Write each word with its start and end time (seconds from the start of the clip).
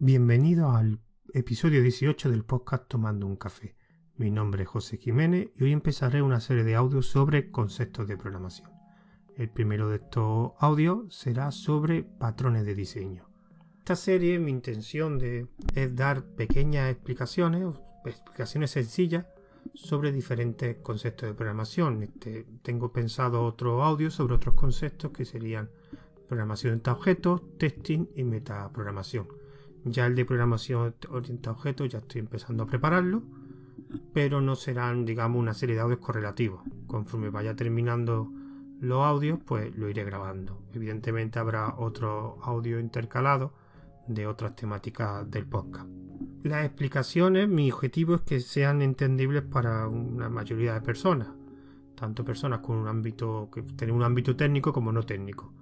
Bienvenido 0.00 0.70
al 0.70 1.00
episodio 1.34 1.82
18 1.82 2.30
del 2.30 2.44
podcast 2.44 2.86
Tomando 2.86 3.26
un 3.26 3.34
café. 3.34 3.74
Mi 4.16 4.30
nombre 4.30 4.62
es 4.62 4.68
José 4.68 4.96
Jiménez 4.96 5.48
y 5.56 5.64
hoy 5.64 5.72
empezaré 5.72 6.22
una 6.22 6.38
serie 6.38 6.62
de 6.62 6.76
audios 6.76 7.06
sobre 7.06 7.50
conceptos 7.50 8.06
de 8.06 8.16
programación. 8.16 8.70
El 9.36 9.50
primero 9.50 9.88
de 9.88 9.96
estos 9.96 10.52
audios 10.60 11.12
será 11.12 11.50
sobre 11.50 12.04
patrones 12.04 12.64
de 12.64 12.76
diseño. 12.76 13.28
Esta 13.78 13.96
serie 13.96 14.38
mi 14.38 14.52
intención 14.52 15.18
de, 15.18 15.48
es 15.74 15.96
dar 15.96 16.22
pequeñas 16.22 16.92
explicaciones, 16.92 17.66
explicaciones 18.04 18.70
sencillas 18.70 19.26
sobre 19.74 20.12
diferentes 20.12 20.76
conceptos 20.76 21.28
de 21.28 21.34
programación. 21.34 22.04
Este, 22.04 22.46
tengo 22.62 22.92
pensado 22.92 23.44
otro 23.44 23.82
audio 23.82 24.12
sobre 24.12 24.36
otros 24.36 24.54
conceptos 24.54 25.10
que 25.10 25.24
serían 25.24 25.70
programación 26.28 26.80
de 26.80 26.88
objetos, 26.88 27.42
testing 27.58 28.06
y 28.14 28.22
metaprogramación 28.22 29.26
ya 29.84 30.06
el 30.06 30.14
de 30.14 30.24
programación 30.24 30.94
orientada 31.10 31.54
a 31.54 31.58
objetos 31.58 31.88
ya 31.88 31.98
estoy 31.98 32.20
empezando 32.20 32.64
a 32.64 32.66
prepararlo, 32.66 33.22
pero 34.12 34.40
no 34.40 34.56
serán, 34.56 35.04
digamos, 35.04 35.40
una 35.40 35.54
serie 35.54 35.76
de 35.76 35.82
audios 35.82 36.00
correlativos. 36.00 36.62
Conforme 36.86 37.30
vaya 37.30 37.56
terminando 37.56 38.30
los 38.80 39.04
audios, 39.04 39.38
pues 39.44 39.76
lo 39.76 39.88
iré 39.88 40.04
grabando. 40.04 40.62
Evidentemente 40.72 41.38
habrá 41.38 41.74
otro 41.76 42.38
audio 42.42 42.78
intercalado 42.80 43.52
de 44.06 44.26
otras 44.26 44.56
temáticas 44.56 45.30
del 45.30 45.46
podcast. 45.46 45.88
Las 46.42 46.64
explicaciones, 46.64 47.48
mi 47.48 47.70
objetivo 47.70 48.14
es 48.14 48.20
que 48.22 48.40
sean 48.40 48.80
entendibles 48.82 49.42
para 49.42 49.88
una 49.88 50.28
mayoría 50.28 50.74
de 50.74 50.80
personas, 50.80 51.28
tanto 51.94 52.24
personas 52.24 52.60
con 52.60 52.76
un 52.76 52.88
ámbito 52.88 53.50
que 53.52 53.62
tienen 53.62 53.96
un 53.96 54.02
ámbito 54.02 54.36
técnico 54.36 54.72
como 54.72 54.92
no 54.92 55.02
técnico 55.02 55.52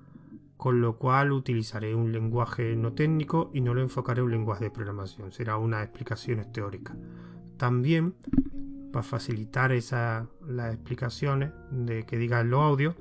con 0.57 0.81
lo 0.81 0.97
cual 0.97 1.33
utilizaré 1.33 1.95
un 1.95 2.13
lenguaje 2.13 2.77
no 2.77 2.93
técnico 2.93 3.51
y 3.53 3.61
no 3.61 3.75
lo 3.75 3.83
enfocaré 3.83 4.21
en 4.21 4.27
un 4.27 4.33
lenguaje 4.33 4.65
de 4.65 4.71
programación, 4.71 5.33
será 5.33 5.57
una 5.59 5.83
explicaciones 5.83 6.51
teóricas. 6.53 6.97
También, 7.57 8.15
para 8.93 9.03
facilitar 9.03 9.73
esa, 9.73 10.27
las 10.47 10.75
explicaciones 10.75 11.53
de 11.71 12.05
que 12.05 12.17
digan 12.19 12.51
los 12.51 12.61
audios, 12.61 12.95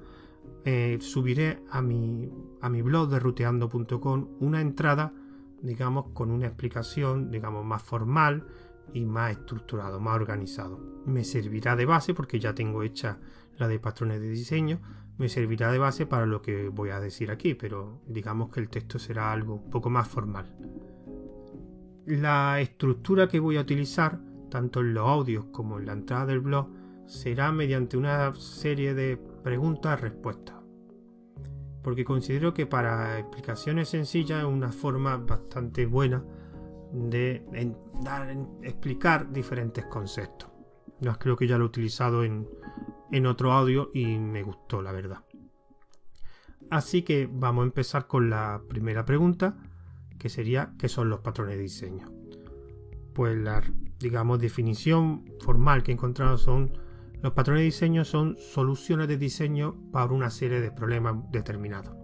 eh, 0.65 0.97
subiré 0.99 1.59
a 1.69 1.81
mi, 1.81 2.31
a 2.61 2.69
mi 2.69 2.81
blog 2.81 3.09
de 3.09 3.19
ruteando.com 3.19 4.27
una 4.39 4.61
entrada, 4.61 5.13
digamos, 5.61 6.07
con 6.13 6.31
una 6.31 6.47
explicación, 6.47 7.31
digamos, 7.31 7.63
más 7.63 7.83
formal 7.83 8.47
y 8.93 9.05
más 9.05 9.31
estructurado, 9.31 9.99
más 9.99 10.15
organizado. 10.15 10.79
Me 11.05 11.23
servirá 11.23 11.75
de 11.75 11.85
base 11.85 12.13
porque 12.13 12.39
ya 12.39 12.53
tengo 12.53 12.83
hecha 12.83 13.19
la 13.57 13.67
de 13.67 13.79
patrones 13.79 14.19
de 14.21 14.29
diseño, 14.29 14.79
me 15.17 15.29
servirá 15.29 15.71
de 15.71 15.77
base 15.77 16.05
para 16.05 16.25
lo 16.25 16.41
que 16.41 16.69
voy 16.69 16.89
a 16.89 16.99
decir 16.99 17.31
aquí, 17.31 17.53
pero 17.53 18.01
digamos 18.07 18.49
que 18.49 18.59
el 18.59 18.69
texto 18.69 18.99
será 18.99 19.31
algo 19.31 19.55
un 19.55 19.69
poco 19.69 19.89
más 19.89 20.07
formal. 20.07 20.53
La 22.05 22.59
estructura 22.59 23.27
que 23.27 23.39
voy 23.39 23.57
a 23.57 23.61
utilizar, 23.61 24.19
tanto 24.49 24.81
en 24.81 24.93
los 24.93 25.07
audios 25.07 25.45
como 25.51 25.79
en 25.79 25.85
la 25.85 25.93
entrada 25.93 26.27
del 26.27 26.41
blog, 26.41 26.69
será 27.07 27.51
mediante 27.51 27.97
una 27.97 28.33
serie 28.35 28.93
de 28.93 29.17
preguntas-respuestas. 29.43 30.55
Porque 31.81 32.03
considero 32.03 32.53
que 32.53 32.65
para 32.65 33.19
explicaciones 33.19 33.89
sencillas 33.89 34.39
es 34.39 34.45
una 34.45 34.71
forma 34.71 35.17
bastante 35.17 35.85
buena 35.85 36.23
de 36.91 37.45
dar, 38.03 38.35
explicar 38.63 39.31
diferentes 39.31 39.85
conceptos. 39.85 40.49
Yo 40.99 41.13
creo 41.17 41.35
que 41.35 41.47
ya 41.47 41.57
lo 41.57 41.65
he 41.65 41.67
utilizado 41.67 42.23
en, 42.23 42.47
en 43.15 43.27
otro 43.27 43.53
audio 43.53 43.91
y 43.93 44.17
me 44.17 44.43
gustó, 44.43 44.81
la 44.81 44.91
verdad. 44.91 45.23
Así 46.69 47.03
que 47.03 47.29
vamos 47.31 47.63
a 47.63 47.67
empezar 47.67 48.07
con 48.07 48.29
la 48.29 48.61
primera 48.67 49.05
pregunta, 49.05 49.55
que 50.19 50.27
sería 50.27 50.73
¿qué 50.77 50.89
son 50.89 51.09
los 51.09 51.21
patrones 51.21 51.55
de 51.55 51.61
diseño? 51.61 52.11
Pues 53.13 53.37
la, 53.37 53.63
digamos, 53.99 54.41
definición 54.41 55.23
formal 55.39 55.81
que 55.81 55.91
he 55.91 55.93
encontrado 55.93 56.37
son 56.37 56.77
los 57.21 57.31
patrones 57.31 57.61
de 57.61 57.65
diseño 57.65 58.03
son 58.03 58.35
soluciones 58.37 59.07
de 59.07 59.17
diseño 59.17 59.75
para 59.93 60.11
una 60.11 60.29
serie 60.29 60.59
de 60.59 60.71
problemas 60.71 61.15
determinados. 61.31 61.95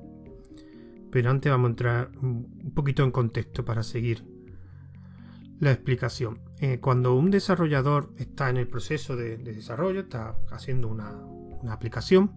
Pero 1.12 1.30
antes 1.30 1.52
vamos 1.52 1.68
a 1.68 1.72
entrar 1.72 2.12
un 2.22 2.72
poquito 2.74 3.04
en 3.04 3.12
contexto 3.12 3.66
para 3.66 3.84
seguir 3.84 4.24
la 5.62 5.72
explicación. 5.72 6.40
Eh, 6.60 6.80
cuando 6.82 7.14
un 7.14 7.30
desarrollador 7.30 8.10
está 8.18 8.50
en 8.50 8.58
el 8.58 8.68
proceso 8.68 9.16
de, 9.16 9.38
desarrollo, 9.38 10.02
está 10.02 10.36
haciendo 10.50 10.88
una, 10.88 11.16
aplicación, 11.72 12.32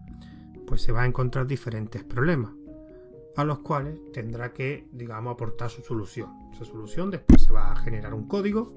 pues 0.67 0.83
se 0.83 0.93
va 0.93 1.03
a 1.03 1.07
encontrar 1.07 1.47
diferentes 1.47 2.05
problemas 2.05 2.53
a 3.37 3.45
los 3.45 3.61
cuales 3.61 3.99
tendrá 4.13 4.53
que, 4.53 4.87
digamos, 4.93 5.33
aportar 5.33 5.71
su 5.71 5.83
solución. 5.83 6.29
Esa 6.53 6.67
solución 6.67 7.11
después 7.11 7.43
se 7.43 7.53
va 7.53 7.73
a 7.73 7.77
generar 7.77 8.13
un 8.13 8.29
código 8.29 8.73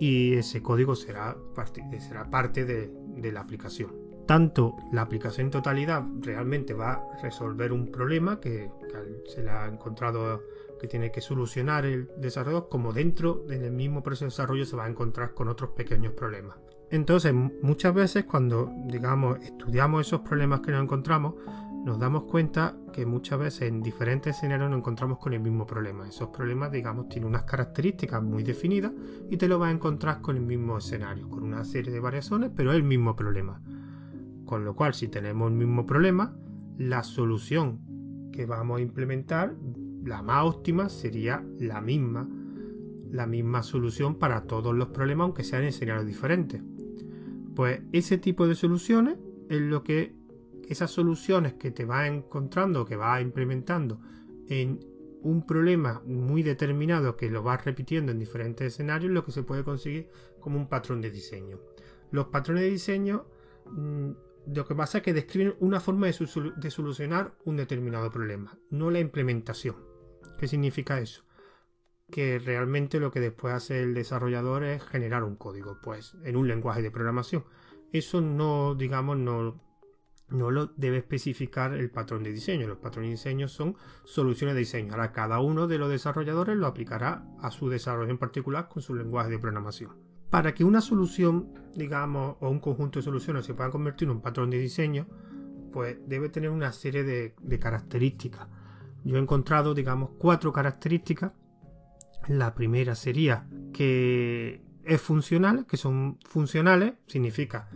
y 0.00 0.34
ese 0.34 0.60
código 0.60 0.96
será 0.96 1.36
parte, 1.54 1.82
será 2.00 2.28
parte 2.28 2.64
de, 2.64 3.32
la 3.32 3.40
aplicación. 3.40 3.94
Tanto 4.26 4.76
la 4.92 5.02
aplicación 5.02 5.46
en 5.46 5.50
totalidad 5.52 6.04
realmente 6.20 6.74
va 6.74 6.94
a 6.94 7.22
resolver 7.22 7.72
un 7.72 7.90
problema 7.92 8.40
que, 8.40 8.68
que 8.90 9.30
se 9.30 9.44
le 9.44 9.50
ha 9.50 9.66
encontrado 9.68 10.42
que 10.82 10.88
tiene 10.88 11.12
que 11.12 11.20
solucionar 11.20 11.86
el 11.86 12.08
desarrollador, 12.18 12.68
como 12.68 12.92
dentro 12.92 13.44
del 13.46 13.70
mismo 13.70 14.02
proceso 14.02 14.24
de 14.24 14.30
desarrollo 14.30 14.64
se 14.64 14.74
va 14.74 14.86
a 14.86 14.88
encontrar 14.88 15.32
con 15.32 15.46
otros 15.46 15.70
pequeños 15.76 16.12
problemas. 16.12 16.56
Entonces, 16.90 17.32
muchas 17.32 17.94
veces 17.94 18.24
cuando, 18.24 18.68
digamos, 18.86 19.38
estudiamos 19.38 20.04
esos 20.04 20.22
problemas 20.22 20.58
que 20.58 20.72
nos 20.72 20.82
encontramos, 20.82 21.34
nos 21.84 22.00
damos 22.00 22.24
cuenta 22.24 22.76
que 22.92 23.06
muchas 23.06 23.38
veces 23.38 23.68
en 23.68 23.80
diferentes 23.80 24.36
escenarios 24.36 24.70
nos 24.70 24.80
encontramos 24.80 25.18
con 25.18 25.32
el 25.34 25.38
mismo 25.38 25.68
problema. 25.68 26.08
Esos 26.08 26.30
problemas, 26.30 26.72
digamos, 26.72 27.08
tienen 27.08 27.28
unas 27.28 27.44
características 27.44 28.20
muy 28.20 28.42
definidas 28.42 28.90
y 29.30 29.36
te 29.36 29.46
lo 29.46 29.60
vas 29.60 29.68
a 29.68 29.72
encontrar 29.72 30.20
con 30.20 30.36
el 30.36 30.42
mismo 30.42 30.78
escenario, 30.78 31.28
con 31.28 31.44
una 31.44 31.62
serie 31.64 31.92
de 31.92 32.00
variaciones, 32.00 32.50
pero 32.56 32.72
es 32.72 32.76
el 32.76 32.82
mismo 32.82 33.14
problema. 33.14 33.62
Con 34.44 34.64
lo 34.64 34.74
cual, 34.74 34.94
si 34.94 35.06
tenemos 35.06 35.48
el 35.48 35.56
mismo 35.56 35.86
problema, 35.86 36.34
la 36.76 37.04
solución 37.04 37.78
que 38.32 38.46
vamos 38.46 38.78
a 38.78 38.82
implementar 38.82 39.54
la 40.04 40.22
más 40.22 40.44
óptima 40.44 40.88
sería 40.88 41.44
la 41.58 41.80
misma, 41.80 42.28
la 43.10 43.26
misma 43.26 43.62
solución 43.62 44.16
para 44.16 44.44
todos 44.44 44.74
los 44.74 44.88
problemas, 44.88 45.26
aunque 45.26 45.44
sean 45.44 45.62
en 45.62 45.68
escenarios 45.68 46.06
diferentes. 46.06 46.62
Pues 47.54 47.80
ese 47.92 48.18
tipo 48.18 48.46
de 48.46 48.54
soluciones 48.54 49.18
es 49.48 49.60
lo 49.60 49.82
que 49.84 50.14
esas 50.68 50.90
soluciones 50.90 51.54
que 51.54 51.70
te 51.70 51.84
vas 51.84 52.08
encontrando, 52.08 52.84
que 52.84 52.96
vas 52.96 53.20
implementando 53.20 54.00
en 54.48 54.80
un 55.22 55.46
problema 55.46 56.02
muy 56.04 56.42
determinado 56.42 57.16
que 57.16 57.30
lo 57.30 57.42
vas 57.42 57.64
repitiendo 57.64 58.10
en 58.10 58.18
diferentes 58.18 58.66
escenarios, 58.66 59.12
lo 59.12 59.24
que 59.24 59.32
se 59.32 59.42
puede 59.42 59.62
conseguir 59.64 60.08
como 60.40 60.56
un 60.56 60.68
patrón 60.68 61.00
de 61.00 61.10
diseño. 61.10 61.60
Los 62.10 62.26
patrones 62.26 62.64
de 62.64 62.70
diseño 62.70 63.26
mm, 63.70 64.10
lo 64.54 64.66
que 64.66 64.74
pasa 64.74 64.98
es 64.98 65.04
que 65.04 65.12
describen 65.12 65.54
una 65.60 65.78
forma 65.78 66.08
de 66.08 66.70
solucionar 66.70 67.34
un 67.44 67.56
determinado 67.56 68.10
problema, 68.10 68.58
no 68.70 68.90
la 68.90 68.98
implementación. 68.98 69.91
¿Qué 70.42 70.48
significa 70.48 70.98
eso? 70.98 71.22
Que 72.10 72.40
realmente 72.40 72.98
lo 72.98 73.12
que 73.12 73.20
después 73.20 73.54
hace 73.54 73.80
el 73.80 73.94
desarrollador 73.94 74.64
es 74.64 74.82
generar 74.82 75.22
un 75.22 75.36
código, 75.36 75.78
pues 75.80 76.16
en 76.24 76.34
un 76.34 76.48
lenguaje 76.48 76.82
de 76.82 76.90
programación. 76.90 77.44
Eso 77.92 78.20
no, 78.20 78.74
digamos, 78.74 79.18
no, 79.18 79.62
no 80.30 80.50
lo 80.50 80.66
debe 80.76 80.96
especificar 80.96 81.74
el 81.74 81.92
patrón 81.92 82.24
de 82.24 82.32
diseño. 82.32 82.66
Los 82.66 82.78
patrones 82.78 83.10
de 83.10 83.12
diseño 83.12 83.46
son 83.46 83.76
soluciones 84.02 84.56
de 84.56 84.58
diseño. 84.58 84.94
Ahora 84.94 85.12
cada 85.12 85.38
uno 85.38 85.68
de 85.68 85.78
los 85.78 85.88
desarrolladores 85.88 86.56
lo 86.56 86.66
aplicará 86.66 87.24
a 87.40 87.52
su 87.52 87.68
desarrollo 87.68 88.10
en 88.10 88.18
particular 88.18 88.68
con 88.68 88.82
su 88.82 88.96
lenguaje 88.96 89.30
de 89.30 89.38
programación. 89.38 89.92
Para 90.28 90.54
que 90.54 90.64
una 90.64 90.80
solución, 90.80 91.54
digamos, 91.76 92.36
o 92.40 92.50
un 92.50 92.58
conjunto 92.58 92.98
de 92.98 93.04
soluciones 93.04 93.46
se 93.46 93.54
pueda 93.54 93.70
convertir 93.70 94.08
en 94.08 94.16
un 94.16 94.22
patrón 94.22 94.50
de 94.50 94.58
diseño, 94.58 95.06
pues 95.72 95.98
debe 96.08 96.30
tener 96.30 96.50
una 96.50 96.72
serie 96.72 97.04
de, 97.04 97.36
de 97.40 97.58
características 97.60 98.48
yo 99.04 99.16
he 99.16 99.20
encontrado, 99.20 99.74
digamos, 99.74 100.10
cuatro 100.18 100.52
características. 100.52 101.32
La 102.28 102.54
primera 102.54 102.94
sería 102.94 103.46
que 103.72 104.62
es 104.84 105.00
funcional, 105.00 105.66
que 105.66 105.76
son 105.76 106.18
funcionales, 106.24 106.94
significa 107.06 107.68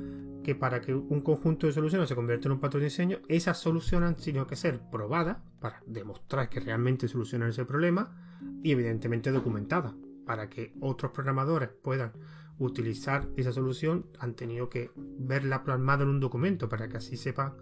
que 0.43 0.55
para 0.55 0.81
que 0.81 0.95
un 0.95 1.21
conjunto 1.21 1.67
de 1.67 1.73
soluciones 1.73 2.09
se 2.09 2.15
convierta 2.15 2.49
en 2.49 2.53
un 2.53 2.61
patrón 2.61 2.81
de 2.81 2.87
diseño, 2.87 3.19
esas 3.29 3.59
soluciones 3.59 4.09
han 4.09 4.17
tenido 4.17 4.47
que 4.47 4.57
ser 4.57 4.81
probadas 4.91 5.39
para 5.61 5.83
demostrar 5.87 6.49
que 6.49 6.61
realmente 6.61 7.09
solucionan 7.09 7.51
ese 7.51 7.65
problema 7.65 8.39
y 8.63 8.73
evidentemente 8.73 9.31
documentadas. 9.33 9.95
Para 10.25 10.49
que 10.49 10.75
otros 10.81 11.13
programadores 11.13 11.69
puedan 11.69 12.13
utilizar 12.59 13.29
esa 13.37 13.53
solución, 13.53 14.07
han 14.19 14.35
tenido 14.35 14.69
que 14.69 14.91
verla 14.97 15.63
plasmada 15.63 16.03
en 16.03 16.11
un 16.11 16.21
documento 16.21 16.69
para 16.69 16.89
que 16.89 16.97
así 16.97 17.17
sepan 17.17 17.55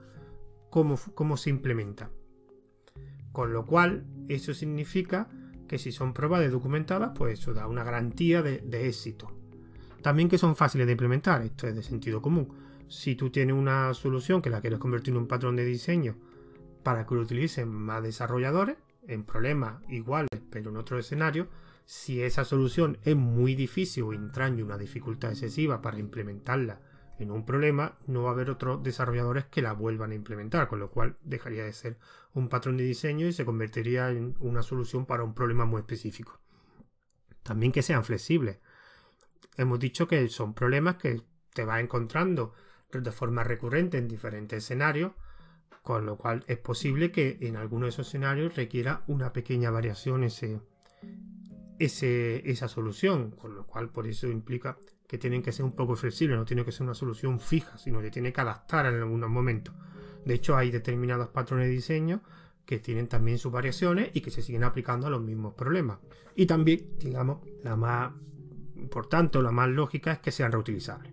cómo, 0.70 0.98
cómo 1.14 1.36
se 1.36 1.50
implementa. 1.50 2.10
Con 3.34 3.52
lo 3.52 3.66
cual, 3.66 4.04
eso 4.28 4.54
significa 4.54 5.28
que 5.66 5.76
si 5.76 5.90
son 5.90 6.14
probadas 6.14 6.46
y 6.46 6.52
documentadas, 6.52 7.10
pues 7.16 7.40
eso 7.40 7.52
da 7.52 7.66
una 7.66 7.82
garantía 7.82 8.42
de, 8.42 8.86
éxito. 8.86 9.28
También 10.02 10.28
que 10.28 10.38
son 10.38 10.54
fáciles 10.54 10.86
de 10.86 10.92
implementar, 10.92 11.42
esto 11.42 11.66
es 11.66 11.74
de 11.74 11.82
sentido 11.82 12.22
común. 12.22 12.54
Si 12.86 13.16
tú 13.16 13.30
tienes 13.30 13.56
una 13.56 13.92
solución 13.92 14.40
que 14.40 14.50
la 14.50 14.60
quieres 14.60 14.78
convertir 14.78 15.14
en 15.14 15.18
un 15.18 15.26
patrón 15.26 15.56
de 15.56 15.64
diseño 15.64 16.14
para 16.84 17.06
que 17.06 17.16
lo 17.16 17.22
utilicen 17.22 17.68
más 17.70 18.04
desarrolladores, 18.04 18.76
en 19.08 19.24
problemas 19.24 19.82
iguales 19.88 20.40
pero 20.48 20.70
en 20.70 20.76
otro 20.76 20.96
escenario, 20.96 21.48
si 21.86 22.22
esa 22.22 22.44
solución 22.44 22.98
es 23.02 23.16
muy 23.16 23.56
difícil 23.56 24.04
o 24.04 24.12
entraña 24.12 24.64
una 24.64 24.78
dificultad 24.78 25.32
excesiva 25.32 25.82
para 25.82 25.98
implementarla 25.98 26.78
en 27.18 27.30
un 27.30 27.44
problema, 27.44 27.98
no 28.06 28.24
va 28.24 28.30
a 28.30 28.32
haber 28.32 28.50
otros 28.50 28.82
desarrolladores 28.82 29.44
que 29.46 29.62
la 29.62 29.72
vuelvan 29.72 30.10
a 30.10 30.14
implementar, 30.14 30.68
con 30.68 30.80
lo 30.80 30.90
cual 30.90 31.16
dejaría 31.22 31.64
de 31.64 31.72
ser 31.72 31.98
un 32.32 32.48
patrón 32.48 32.76
de 32.76 32.84
diseño 32.84 33.26
y 33.26 33.32
se 33.32 33.44
convertiría 33.44 34.10
en 34.10 34.34
una 34.40 34.62
solución 34.62 35.06
para 35.06 35.22
un 35.22 35.34
problema 35.34 35.64
muy 35.64 35.80
específico. 35.80 36.40
También 37.42 37.72
que 37.72 37.82
sean 37.82 38.04
flexibles. 38.04 38.58
Hemos 39.56 39.78
dicho 39.78 40.08
que 40.08 40.28
son 40.28 40.54
problemas 40.54 40.96
que 40.96 41.22
te 41.52 41.64
vas 41.64 41.80
encontrando 41.80 42.54
de 42.90 43.12
forma 43.12 43.44
recurrente 43.44 43.98
en 43.98 44.08
diferentes 44.08 44.64
escenarios, 44.64 45.12
con 45.82 46.06
lo 46.06 46.16
cual 46.16 46.44
es 46.46 46.58
posible 46.58 47.12
que 47.12 47.38
en 47.42 47.56
alguno 47.56 47.86
de 47.86 47.90
esos 47.90 48.08
escenarios 48.08 48.56
requiera 48.56 49.04
una 49.06 49.32
pequeña 49.32 49.70
variación 49.70 50.24
ese, 50.24 50.60
esa 51.78 52.68
solución, 52.68 53.32
con 53.32 53.54
lo 53.54 53.66
cual 53.66 53.90
por 53.90 54.06
eso 54.06 54.28
implica 54.28 54.78
tienen 55.18 55.42
que 55.42 55.52
ser 55.52 55.64
un 55.64 55.72
poco 55.72 55.96
flexibles, 55.96 56.38
no 56.38 56.44
tiene 56.44 56.64
que 56.64 56.72
ser 56.72 56.82
una 56.82 56.94
solución 56.94 57.40
fija, 57.40 57.76
sino 57.78 58.00
que 58.00 58.10
tiene 58.10 58.32
que 58.32 58.40
adaptar 58.40 58.86
en 58.86 58.94
algunos 58.94 59.30
momentos. 59.30 59.74
De 60.24 60.34
hecho, 60.34 60.56
hay 60.56 60.70
determinados 60.70 61.28
patrones 61.28 61.66
de 61.66 61.72
diseño 61.72 62.22
que 62.64 62.78
tienen 62.78 63.08
también 63.08 63.38
sus 63.38 63.52
variaciones 63.52 64.10
y 64.14 64.20
que 64.20 64.30
se 64.30 64.42
siguen 64.42 64.64
aplicando 64.64 65.06
a 65.06 65.10
los 65.10 65.20
mismos 65.20 65.54
problemas. 65.54 65.98
Y 66.34 66.46
también, 66.46 66.88
digamos, 66.98 67.40
la 67.62 67.76
más 67.76 68.12
importante 68.76 69.38
o 69.38 69.42
la 69.42 69.50
más 69.50 69.68
lógica 69.68 70.12
es 70.12 70.18
que 70.20 70.32
sean 70.32 70.52
reutilizables. 70.52 71.12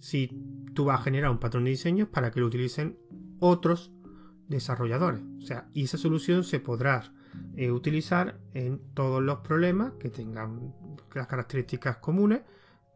Si 0.00 0.28
tú 0.74 0.86
vas 0.86 1.00
a 1.00 1.04
generar 1.04 1.30
un 1.30 1.38
patrón 1.38 1.64
de 1.64 1.70
diseño 1.70 2.10
para 2.10 2.30
que 2.30 2.40
lo 2.40 2.46
utilicen 2.46 2.98
otros 3.38 3.92
desarrolladores. 4.48 5.22
O 5.38 5.46
sea, 5.46 5.68
y 5.72 5.84
esa 5.84 5.98
solución 5.98 6.44
se 6.44 6.60
podrá 6.60 7.12
eh, 7.56 7.70
utilizar 7.70 8.38
en 8.54 8.80
todos 8.94 9.22
los 9.22 9.38
problemas 9.38 9.92
que 9.98 10.10
tengan 10.10 10.74
las 11.14 11.26
características 11.26 11.98
comunes 11.98 12.42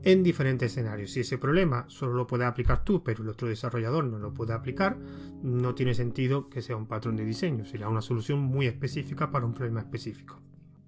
en 0.02 0.22
diferentes 0.22 0.72
escenarios. 0.72 1.10
Si 1.10 1.20
ese 1.20 1.38
problema 1.38 1.84
solo 1.88 2.14
lo 2.14 2.26
puedes 2.26 2.46
aplicar 2.46 2.84
tú, 2.84 3.02
pero 3.02 3.22
el 3.22 3.28
otro 3.28 3.48
desarrollador 3.48 4.04
no 4.04 4.19
lo 4.19 4.32
puede 4.32 4.52
aplicar, 4.52 4.98
no 5.43 5.75
tiene 5.75 5.94
sentido 5.94 6.48
que 6.48 6.62
sea 6.62 6.76
un 6.76 6.87
patrón 6.87 7.16
de 7.16 7.25
diseño, 7.25 7.64
será 7.64 7.88
una 7.88 8.02
solución 8.02 8.40
muy 8.40 8.66
específica 8.66 9.31
para 9.31 9.46
un 9.46 9.54
problema 9.54 9.81
específico. 9.81 10.40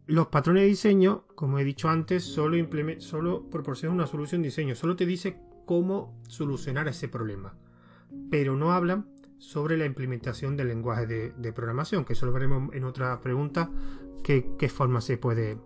Los 0.06 0.28
patrones 0.28 0.62
de 0.62 0.69
diseño, 0.69 1.26
como 1.34 1.58
he 1.58 1.64
dicho 1.64 1.88
antes, 1.88 2.25
solo, 2.25 2.56
solo 2.99 3.50
proporcionan 3.50 3.96
una 3.96 4.06
solución 4.06 4.43
de 4.43 4.49
diseño, 4.49 4.75
solo 4.75 4.96
te 4.96 5.06
dice 5.06 5.38
cómo 5.66 6.19
solucionar 6.28 6.88
ese 6.88 7.08
problema, 7.08 7.55
pero 8.31 8.56
no 8.56 8.72
hablan 8.72 9.06
sobre 9.38 9.76
la 9.76 9.84
implementación 9.84 10.56
del 10.56 10.69
lenguaje 10.69 11.06
de, 11.06 11.52
programación, 11.52 12.05
que 12.05 12.14
eso 12.14 12.26
lo 12.26 12.32
veremos 12.32 12.75
en 12.75 12.84
otra 12.84 13.20
pregunta, 13.20 13.70
qué, 14.25 14.69
forma 14.69 15.00
se 15.00 15.19
puede 15.19 15.60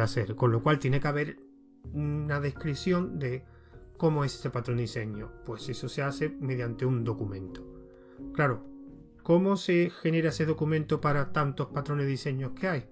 hacer, 0.00 0.34
con 0.34 0.50
lo 0.50 0.62
cual 0.62 0.78
tiene 0.78 0.98
que 0.98 1.08
haber 1.08 1.47
una 1.92 2.40
descripción 2.40 3.18
de 3.18 3.44
cómo 3.96 4.24
es 4.24 4.34
ese 4.34 4.50
patrón 4.50 4.78
diseño. 4.78 5.30
Pues 5.44 5.68
eso 5.68 5.88
se 5.88 6.02
hace 6.02 6.28
mediante 6.28 6.86
un 6.86 7.04
documento. 7.04 7.66
Claro, 8.32 8.64
¿cómo 9.22 9.56
se 9.56 9.90
genera 9.90 10.30
ese 10.30 10.46
documento 10.46 11.00
para 11.00 11.32
tantos 11.32 11.68
patrones 11.68 12.06
de 12.06 12.12
diseño 12.12 12.54
que 12.54 12.68
hay? 12.68 12.88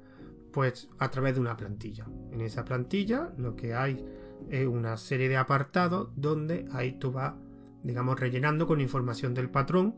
Pues 0.52 0.88
a 0.98 1.10
través 1.10 1.34
de 1.34 1.40
una 1.40 1.56
plantilla. 1.56 2.06
En 2.30 2.40
esa 2.40 2.64
plantilla 2.64 3.32
lo 3.38 3.56
que 3.56 3.74
hay 3.74 4.04
es 4.50 4.66
una 4.66 4.96
serie 4.96 5.28
de 5.28 5.36
apartados 5.36 6.10
donde 6.16 6.66
ahí 6.72 6.98
tú 6.98 7.12
vas, 7.12 7.34
digamos, 7.82 8.18
rellenando 8.18 8.66
con 8.66 8.80
información 8.80 9.34
del 9.34 9.50
patrón 9.50 9.96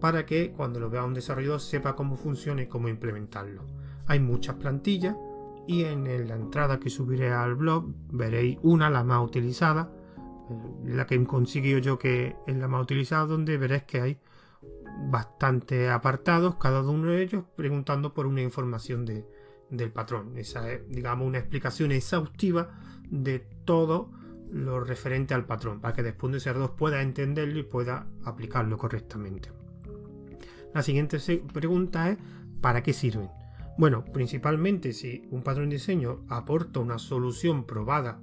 para 0.00 0.26
que 0.26 0.50
cuando 0.50 0.80
lo 0.80 0.90
vea 0.90 1.04
un 1.04 1.14
desarrollador 1.14 1.60
sepa 1.60 1.94
cómo 1.94 2.16
funciona 2.16 2.62
y 2.62 2.66
cómo 2.66 2.88
implementarlo. 2.88 3.64
Hay 4.06 4.18
muchas 4.18 4.56
plantillas 4.56 5.16
y 5.66 5.84
en 5.84 6.28
la 6.28 6.34
entrada 6.34 6.78
que 6.78 6.90
subiré 6.90 7.32
al 7.32 7.54
blog 7.54 7.86
veréis 8.10 8.58
una, 8.62 8.90
la 8.90 9.04
más 9.04 9.24
utilizada, 9.24 9.92
eh, 10.50 10.94
la 10.94 11.06
que 11.06 11.14
he 11.14 11.80
yo 11.80 11.98
que 11.98 12.36
es 12.46 12.56
la 12.56 12.68
más 12.68 12.82
utilizada, 12.82 13.26
donde 13.26 13.56
veréis 13.58 13.84
que 13.84 14.00
hay 14.00 14.18
bastantes 15.10 15.88
apartados, 15.90 16.56
cada 16.56 16.82
uno 16.82 17.10
de 17.10 17.22
ellos 17.22 17.44
preguntando 17.56 18.12
por 18.12 18.26
una 18.26 18.42
información 18.42 19.04
del 19.04 19.92
patrón. 19.92 20.36
Esa 20.36 20.70
es, 20.70 20.88
digamos, 20.88 21.26
una 21.26 21.38
explicación 21.38 21.92
exhaustiva 21.92 22.78
de 23.10 23.40
todo 23.64 24.10
lo 24.50 24.80
referente 24.80 25.32
al 25.34 25.46
patrón, 25.46 25.80
para 25.80 25.94
que 25.94 26.02
después 26.02 26.32
de 26.32 26.40
ser 26.40 26.58
dos 26.58 26.72
pueda 26.72 27.00
entenderlo 27.00 27.58
y 27.58 27.62
pueda 27.62 28.06
aplicarlo 28.24 28.76
correctamente. 28.76 29.50
La 30.74 30.82
siguiente 30.82 31.18
pregunta 31.52 32.10
es, 32.10 32.18
¿para 32.60 32.82
qué 32.82 32.92
sirven? 32.92 33.30
Bueno, 33.78 34.04
principalmente 34.04 34.92
si 34.92 35.26
un 35.30 35.42
patrón 35.42 35.70
de 35.70 35.76
diseño 35.76 36.24
aporta 36.28 36.80
una 36.80 36.98
solución 36.98 37.64
probada 37.64 38.20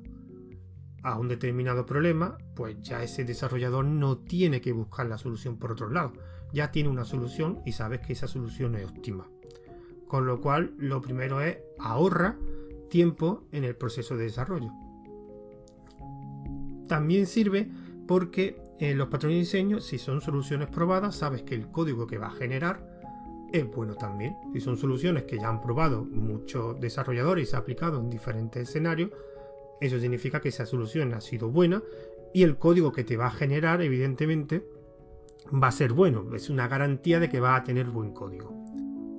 a 1.02 1.18
un 1.18 1.28
determinado 1.28 1.86
problema, 1.86 2.38
pues 2.56 2.78
ya 2.82 3.04
ese 3.04 3.24
desarrollador 3.24 3.86
no 3.86 4.18
tiene 4.18 4.62
que 4.62 4.74
buscar 4.74 5.08
la 5.08 5.18
solución 5.18 5.58
por 5.58 5.72
otro 5.72 5.90
lado. 5.90 6.14
Ya 6.54 6.72
tiene 6.72 6.90
una 6.90 7.06
solución 7.06 7.62
y 7.66 7.72
sabes 7.72 8.02
que 8.02 8.14
esa 8.14 8.28
solución 8.28 8.76
es 8.76 8.86
óptima. 8.86 9.28
Con 10.08 10.26
lo 10.26 10.42
cual, 10.42 10.74
lo 10.78 11.02
primero 11.02 11.42
es 11.42 11.58
ahorra 11.80 12.38
tiempo 12.90 13.48
en 13.52 13.64
el 13.64 13.76
proceso 13.76 14.18
de 14.18 14.26
desarrollo. 14.26 14.72
También 16.88 17.28
sirve 17.28 17.70
porque 18.08 18.62
en 18.80 18.98
los 18.98 19.10
patrones 19.10 19.36
de 19.36 19.42
diseño, 19.42 19.80
si 19.80 20.00
son 20.00 20.22
soluciones 20.22 20.70
probadas, 20.70 21.16
sabes 21.16 21.44
que 21.44 21.54
el 21.54 21.70
código 21.70 22.08
que 22.08 22.18
va 22.18 22.28
a 22.28 22.32
generar 22.32 22.89
es 23.52 23.70
bueno 23.70 23.96
también. 23.96 24.36
Si 24.54 24.60
son 24.60 24.78
soluciones 24.78 25.24
que 25.24 25.38
ya 25.38 25.50
han 25.50 25.62
probado 25.62 26.06
muchos 26.06 26.80
desarrolladores 26.80 27.48
y 27.48 27.52
se 27.52 27.56
ha 27.56 27.60
aplicado 27.60 28.00
en 28.00 28.10
diferentes 28.10 28.70
escenarios, 28.70 29.12
eso 29.82 30.00
significa 30.00 30.42
que 30.42 30.50
esa 30.50 30.66
solución 30.66 31.14
ha 31.14 31.22
sido 31.22 31.50
buena 31.50 31.82
y 32.34 32.44
el 32.44 32.58
código 32.58 32.92
que 32.92 33.04
te 33.04 33.18
va 33.18 33.28
a 33.28 33.32
generar, 33.32 33.82
evidentemente, 33.82 34.66
va 35.52 35.68
a 35.68 35.72
ser 35.72 35.94
bueno. 35.94 36.36
Es 36.36 36.50
una 36.50 36.68
garantía 36.68 37.20
de 37.20 37.30
que 37.30 37.40
va 37.40 37.56
a 37.56 37.64
tener 37.64 37.88
buen 37.88 38.12
código. 38.12 38.54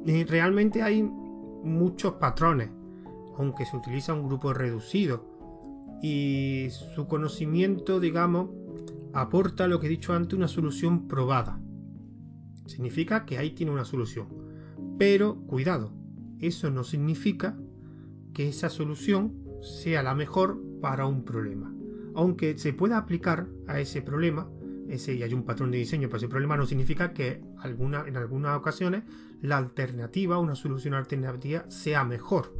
Y 0.04 0.24
realmente 0.24 0.82
hay 0.82 1.02
muchos 1.02 2.14
patrones, 2.14 2.70
aunque 3.36 3.66
se 3.66 3.76
utiliza 3.76 4.14
un 4.14 4.26
grupo 4.28 4.52
reducido. 4.52 5.24
Y 6.02 6.68
su 6.94 7.06
conocimiento, 7.06 8.00
digamos, 8.00 8.50
aporta 9.12 9.66
lo 9.66 9.80
que 9.80 9.86
he 9.86 9.90
dicho 9.90 10.14
antes, 10.14 10.36
una 10.36 10.48
solución 10.48 11.08
probada. 11.08 11.60
Significa 12.70 13.26
que 13.26 13.36
ahí 13.36 13.50
tiene 13.50 13.72
una 13.72 13.84
solución. 13.84 14.28
Pero 14.96 15.40
cuidado, 15.46 15.92
eso 16.38 16.70
no 16.70 16.84
significa 16.84 17.58
que 18.32 18.48
esa 18.48 18.70
solución 18.70 19.34
sea 19.60 20.04
la 20.04 20.14
mejor 20.14 20.62
para 20.80 21.06
un 21.06 21.24
problema. 21.24 21.74
Aunque 22.14 22.56
se 22.58 22.72
pueda 22.72 22.96
aplicar 22.96 23.48
a 23.66 23.80
ese 23.80 24.02
problema, 24.02 24.48
ese 24.88 25.14
y 25.14 25.24
hay 25.24 25.34
un 25.34 25.42
patrón 25.42 25.72
de 25.72 25.78
diseño 25.78 26.08
para 26.08 26.18
ese 26.18 26.28
problema, 26.28 26.56
no 26.56 26.64
significa 26.64 27.12
que 27.12 27.42
alguna, 27.58 28.04
en 28.06 28.16
algunas 28.16 28.56
ocasiones 28.56 29.02
la 29.42 29.58
alternativa, 29.58 30.38
una 30.38 30.54
solución 30.54 30.94
alternativa, 30.94 31.68
sea 31.70 32.04
mejor. 32.04 32.54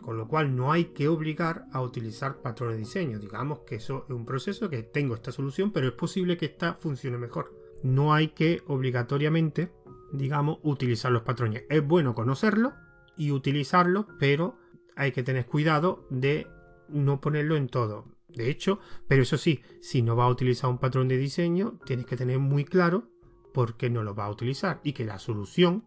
Con 0.00 0.16
lo 0.16 0.28
cual 0.28 0.54
no 0.54 0.70
hay 0.70 0.86
que 0.86 1.08
obligar 1.08 1.66
a 1.72 1.82
utilizar 1.82 2.40
patrones 2.40 2.76
de 2.76 2.84
diseño. 2.84 3.18
Digamos 3.18 3.60
que 3.66 3.74
eso 3.74 4.04
es 4.08 4.14
un 4.14 4.24
proceso 4.24 4.70
que 4.70 4.84
tengo 4.84 5.16
esta 5.16 5.32
solución, 5.32 5.72
pero 5.72 5.88
es 5.88 5.94
posible 5.94 6.36
que 6.36 6.46
esta 6.46 6.74
funcione 6.74 7.18
mejor 7.18 7.65
no 7.82 8.14
hay 8.14 8.28
que 8.28 8.62
obligatoriamente, 8.66 9.72
digamos, 10.12 10.58
utilizar 10.62 11.12
los 11.12 11.22
patrones. 11.22 11.64
Es 11.68 11.86
bueno 11.86 12.14
conocerlo 12.14 12.74
y 13.16 13.30
utilizarlo, 13.30 14.06
pero 14.18 14.58
hay 14.96 15.12
que 15.12 15.22
tener 15.22 15.46
cuidado 15.46 16.06
de 16.10 16.46
no 16.88 17.20
ponerlo 17.20 17.56
en 17.56 17.68
todo. 17.68 18.06
De 18.28 18.50
hecho, 18.50 18.80
pero 19.08 19.22
eso 19.22 19.38
sí, 19.38 19.62
si 19.80 20.02
no 20.02 20.16
va 20.16 20.24
a 20.24 20.30
utilizar 20.30 20.68
un 20.68 20.78
patrón 20.78 21.08
de 21.08 21.16
diseño, 21.16 21.78
tienes 21.84 22.06
que 22.06 22.16
tener 22.16 22.38
muy 22.38 22.64
claro 22.64 23.10
por 23.54 23.76
qué 23.76 23.88
no 23.88 24.02
lo 24.02 24.14
va 24.14 24.26
a 24.26 24.30
utilizar 24.30 24.80
y 24.82 24.92
que 24.92 25.06
la 25.06 25.18
solución 25.18 25.86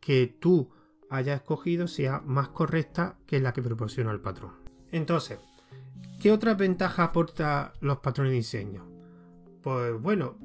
que 0.00 0.26
tú 0.26 0.70
hayas 1.08 1.40
escogido 1.40 1.88
sea 1.88 2.20
más 2.20 2.48
correcta 2.48 3.18
que 3.26 3.40
la 3.40 3.52
que 3.52 3.62
proporciona 3.62 4.10
el 4.10 4.20
patrón. 4.20 4.52
Entonces, 4.90 5.38
¿qué 6.20 6.32
otras 6.32 6.58
ventajas 6.58 7.08
aporta 7.08 7.72
los 7.80 7.98
patrones 7.98 8.32
de 8.32 8.36
diseño? 8.36 8.86
Pues 9.62 9.98
bueno, 10.00 10.36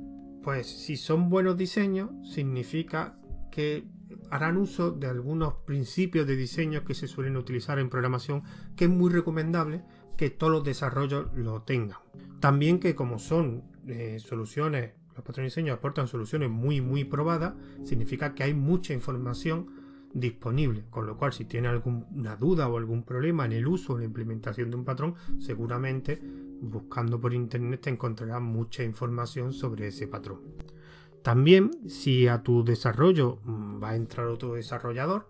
pues 0.48 0.66
si 0.66 0.96
son 0.96 1.30
buenos 1.30 1.58
diseños, 1.58 2.10
significa 2.24 3.18
que 3.52 3.84
harán 4.32 4.56
uso 4.56 4.92
de 4.92 5.08
algunos 5.08 5.56
principios 5.66 6.26
de 6.26 6.38
diseño 6.38 6.86
que 6.86 6.94
se 6.94 7.10
suelen 7.10 7.36
utilizar 7.36 7.80
en 7.80 7.90
programación, 7.90 8.44
que 8.78 8.86
es 8.86 8.90
muy 8.90 9.12
recomendable 9.12 9.84
que 10.16 10.30
todos 10.30 10.54
los 10.54 10.64
desarrollos 10.64 11.28
lo 11.36 11.64
tengan. 11.64 11.98
También 12.40 12.80
que 12.80 12.96
como 12.96 13.20
son 13.20 13.66
eh, 13.88 14.20
soluciones, 14.22 14.94
los 15.18 15.26
patrones 15.26 15.54
de 15.54 15.60
diseño 15.64 15.74
aportan 15.74 16.08
soluciones 16.08 16.50
muy 16.50 16.80
muy 16.80 17.04
probadas, 17.04 17.54
significa 17.84 18.34
que 18.34 18.44
hay 18.44 18.54
mucha 18.54 18.94
información 18.94 19.68
disponible, 20.14 20.86
con 20.90 21.08
lo 21.08 21.18
cual 21.18 21.34
si 21.34 21.44
tiene 21.44 21.68
alguna 21.68 22.38
duda 22.38 22.70
o 22.70 22.78
algún 22.78 23.04
problema 23.04 23.44
en 23.44 23.52
el 23.52 23.68
uso 23.68 23.96
o 23.96 23.98
la 23.98 24.06
implementación 24.06 24.72
de 24.72 24.78
un 24.78 24.86
patrón, 24.86 25.16
seguramente 25.40 26.22
buscando 26.62 27.20
por 27.20 27.34
internet 27.34 27.82
te 27.82 27.90
encontrarás 27.90 28.42
mucha 28.42 28.84
información 28.84 29.54
sobre 29.54 29.88
ese 29.88 30.08
patrón. 30.08 30.42
También, 31.22 31.72
si 31.90 32.28
a 32.28 32.42
tu 32.42 32.64
desarrollo 32.64 33.40
mm, 33.44 33.84
va 33.84 33.90
a 33.90 33.96
entrar 33.96 34.28
otro 34.28 34.54
desarrollador, 34.54 35.30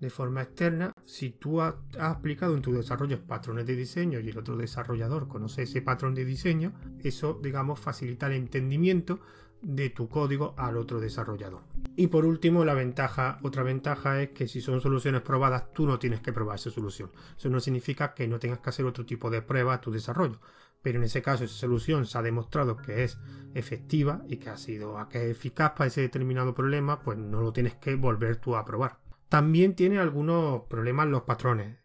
de 0.00 0.10
forma 0.10 0.42
externa, 0.42 0.92
si 1.04 1.30
tú 1.30 1.60
has, 1.62 1.74
aplicado 1.98 2.54
en 2.54 2.62
tu 2.62 2.72
desarrollo 2.72 3.24
patrones 3.26 3.66
de 3.66 3.76
diseño 3.76 4.20
y 4.20 4.28
el 4.28 4.38
otro 4.38 4.56
desarrollador 4.56 5.28
conoce 5.28 5.62
ese 5.62 5.82
patrón 5.82 6.14
de 6.14 6.24
diseño, 6.24 6.72
eso, 7.02 7.38
digamos, 7.42 7.80
facilita 7.80 8.26
el 8.26 8.34
entendimiento 8.34 9.20
de 9.62 9.88
tu 9.90 10.08
código 10.08 10.54
al 10.58 10.76
otro 10.76 11.00
desarrollador. 11.00 11.62
Y 11.96 12.08
por 12.08 12.26
último, 12.26 12.64
la 12.64 12.74
ventaja, 12.74 13.38
otra 13.42 13.62
ventaja 13.62 14.20
es 14.20 14.30
que 14.30 14.46
si 14.46 14.60
son 14.60 14.80
soluciones 14.80 15.22
probadas, 15.22 15.72
tú 15.72 15.86
no 15.86 15.98
tienes 15.98 16.20
que 16.20 16.32
probar 16.32 16.56
esa 16.56 16.70
solución. 16.70 17.10
Eso 17.36 17.48
no 17.48 17.60
significa 17.60 18.14
que 18.14 18.28
no 18.28 18.38
tengas 18.38 18.58
que 18.58 18.70
hacer 18.70 18.84
otro 18.84 19.06
tipo 19.06 19.30
de 19.30 19.42
prueba 19.42 19.74
a 19.74 19.80
tu 19.80 19.90
desarrollo. 19.90 20.38
Pero 20.84 20.98
en 20.98 21.04
ese 21.04 21.22
caso, 21.22 21.44
esa 21.44 21.54
solución 21.54 22.04
se 22.04 22.18
ha 22.18 22.22
demostrado 22.22 22.76
que 22.76 23.04
es 23.04 23.18
efectiva 23.54 24.22
y 24.28 24.36
que 24.36 24.50
ha 24.50 24.58
sido 24.58 24.98
que 25.08 25.24
es 25.24 25.30
eficaz 25.30 25.70
para 25.70 25.86
ese 25.86 26.02
determinado 26.02 26.54
problema, 26.54 27.00
pues 27.00 27.16
no 27.16 27.40
lo 27.40 27.54
tienes 27.54 27.74
que 27.76 27.94
volver 27.94 28.36
tú 28.36 28.54
a 28.54 28.66
probar. 28.66 28.98
También 29.30 29.74
tiene 29.74 29.98
algunos 29.98 30.64
problemas 30.64 31.08
los 31.08 31.22
patrones, 31.22 31.78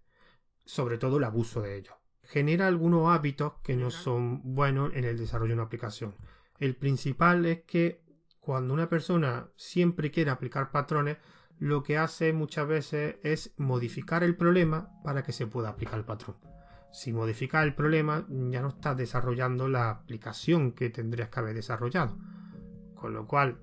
sobre 0.65 0.98
todo 0.98 1.15
el 1.15 1.24
abuso 1.24 1.62
de 1.62 1.77
ellos. 1.77 1.96
Genera 2.24 2.68
algunos 2.68 3.08
hábitos 3.08 3.53
que 3.63 3.77
no 3.77 3.89
son 3.89 4.41
buenos 4.53 4.94
en 4.94 5.06
el 5.06 5.18
desarrollo 5.18 5.51
de 5.51 5.60
una 5.62 5.63
aplicación. 5.63 6.15
El 6.58 6.75
principal 6.75 7.46
es 7.46 7.62
que 7.63 8.03
cuando 8.41 8.74
una 8.74 8.89
persona 8.89 9.50
siempre 9.56 10.12
quiere 10.12 10.29
aplicar 10.29 10.72
patrones, 10.72 11.20
lo 11.58 11.84
que 11.84 11.98
hace 11.98 12.34
muchas 12.34 12.68
veces 12.68 13.15
es 13.24 13.53
modificar 13.56 14.25
el 14.25 14.36
problema 14.36 14.91
para 15.06 15.24
que 15.24 15.32
se 15.32 15.48
pueda 15.48 15.70
aplicar 15.70 16.00
el 16.00 16.06
patrón. 16.06 16.36
Si 16.91 17.13
modificas 17.13 17.63
el 17.63 17.75
problema, 17.75 18.25
ya 18.29 18.62
no 18.62 18.69
estás 18.69 18.98
desarrollando 18.98 19.67
la 19.67 19.89
aplicación 19.89 20.72
que 20.72 20.89
tendrías 20.89 21.29
que 21.29 21.39
haber 21.39 21.55
desarrollado. 21.55 22.17
Con 22.96 23.13
lo 23.13 23.27
cual, 23.27 23.60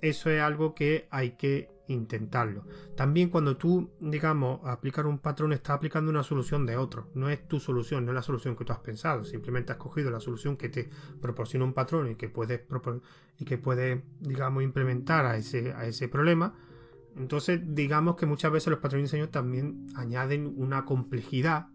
eso 0.00 0.30
es 0.30 0.40
algo 0.40 0.74
que 0.74 1.08
hay 1.10 1.32
que 1.32 1.70
intentarlo. 1.88 2.64
También 2.94 3.30
cuando 3.30 3.56
tú, 3.56 3.90
digamos, 4.00 4.60
aplicar 4.64 5.06
un 5.06 5.18
patrón, 5.18 5.52
estás 5.52 5.76
aplicando 5.76 6.10
una 6.10 6.22
solución 6.22 6.66
de 6.66 6.76
otro. 6.76 7.10
No 7.14 7.28
es 7.30 7.48
tu 7.48 7.58
solución, 7.58 8.04
no 8.04 8.12
es 8.12 8.14
la 8.14 8.22
solución 8.22 8.56
que 8.56 8.64
tú 8.64 8.72
has 8.72 8.78
pensado. 8.78 9.24
Simplemente 9.24 9.72
has 9.72 9.78
cogido 9.78 10.10
la 10.10 10.20
solución 10.20 10.56
que 10.56 10.68
te 10.68 10.88
proporciona 11.20 11.64
un 11.64 11.72
patrón 11.72 12.10
y 12.10 12.14
que 12.14 12.28
puedes, 12.28 12.60
y 13.38 13.44
que 13.44 13.58
puedes 13.58 14.02
digamos, 14.20 14.62
implementar 14.62 15.26
a 15.26 15.36
ese, 15.36 15.72
a 15.72 15.86
ese 15.86 16.08
problema. 16.08 16.54
Entonces, 17.18 17.60
digamos 17.74 18.16
que 18.16 18.26
muchas 18.26 18.52
veces 18.52 18.68
los 18.68 18.80
patrones 18.80 19.10
de 19.10 19.18
diseño 19.18 19.30
también 19.30 19.86
añaden 19.94 20.54
una 20.56 20.84
complejidad, 20.84 21.66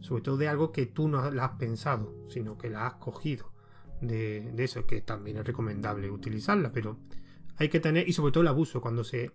sobre 0.00 0.22
todo 0.22 0.36
de 0.36 0.48
algo 0.48 0.72
que 0.72 0.86
tú 0.86 1.08
no 1.08 1.30
la 1.30 1.44
has 1.44 1.58
pensado, 1.58 2.14
sino 2.28 2.56
que 2.56 2.70
la 2.70 2.86
has 2.86 2.94
cogido 2.94 3.52
de, 4.00 4.52
de 4.52 4.64
eso, 4.64 4.86
que 4.86 5.00
también 5.00 5.36
es 5.38 5.46
recomendable 5.46 6.10
utilizarla, 6.10 6.72
pero 6.72 6.98
hay 7.58 7.68
que 7.68 7.80
tener, 7.80 8.08
y 8.08 8.12
sobre 8.12 8.32
todo 8.32 8.42
el 8.42 8.48
abuso, 8.48 8.80
cuando 8.80 9.02
se 9.04 9.32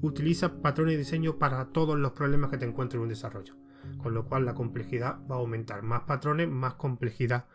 utiliza 0.00 0.60
patrones 0.60 0.94
de 0.94 0.98
diseño 0.98 1.38
para 1.38 1.66
todos 1.66 1.98
los 1.98 2.12
problemas 2.12 2.50
que 2.50 2.58
te 2.58 2.66
encuentres 2.66 2.98
en 2.98 3.02
un 3.02 3.08
desarrollo. 3.08 3.54
Con 3.98 4.14
lo 4.14 4.26
cual 4.26 4.44
la 4.44 4.54
complejidad 4.54 5.20
va 5.30 5.36
a 5.36 5.38
aumentar. 5.38 5.82
Más 5.82 6.02
patrones, 6.02 6.48
más 6.48 6.74
complejidad 6.74 7.46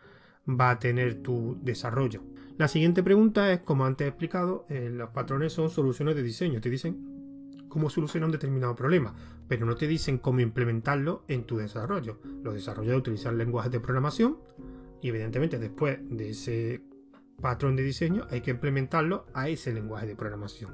va 0.48 0.70
a 0.70 0.78
tener 0.78 1.22
tu 1.22 1.58
desarrollo. 1.62 2.22
La 2.56 2.68
siguiente 2.68 3.02
pregunta 3.02 3.52
es, 3.52 3.60
como 3.60 3.84
antes 3.84 4.06
he 4.06 4.08
explicado, 4.08 4.66
eh, 4.68 4.88
los 4.90 5.10
patrones 5.10 5.52
son 5.52 5.70
soluciones 5.70 6.16
de 6.16 6.22
diseño. 6.22 6.60
Te 6.60 6.70
dicen 6.70 7.15
cómo 7.76 7.90
solucionar 7.90 8.28
un 8.28 8.32
determinado 8.32 8.74
problema, 8.74 9.14
pero 9.48 9.66
no 9.66 9.76
te 9.76 9.86
dicen 9.86 10.16
cómo 10.16 10.40
implementarlo 10.40 11.24
en 11.28 11.44
tu 11.44 11.58
desarrollo. 11.58 12.18
Los 12.42 12.54
desarrolladores 12.54 13.00
utilizan 13.00 13.36
lenguajes 13.36 13.70
de 13.70 13.80
programación 13.80 14.38
y 15.02 15.10
evidentemente 15.10 15.58
después 15.58 15.98
de 16.08 16.30
ese 16.30 16.80
patrón 17.38 17.76
de 17.76 17.82
diseño 17.82 18.26
hay 18.30 18.40
que 18.40 18.52
implementarlo 18.52 19.26
a 19.34 19.50
ese 19.50 19.74
lenguaje 19.74 20.06
de 20.06 20.16
programación. 20.16 20.70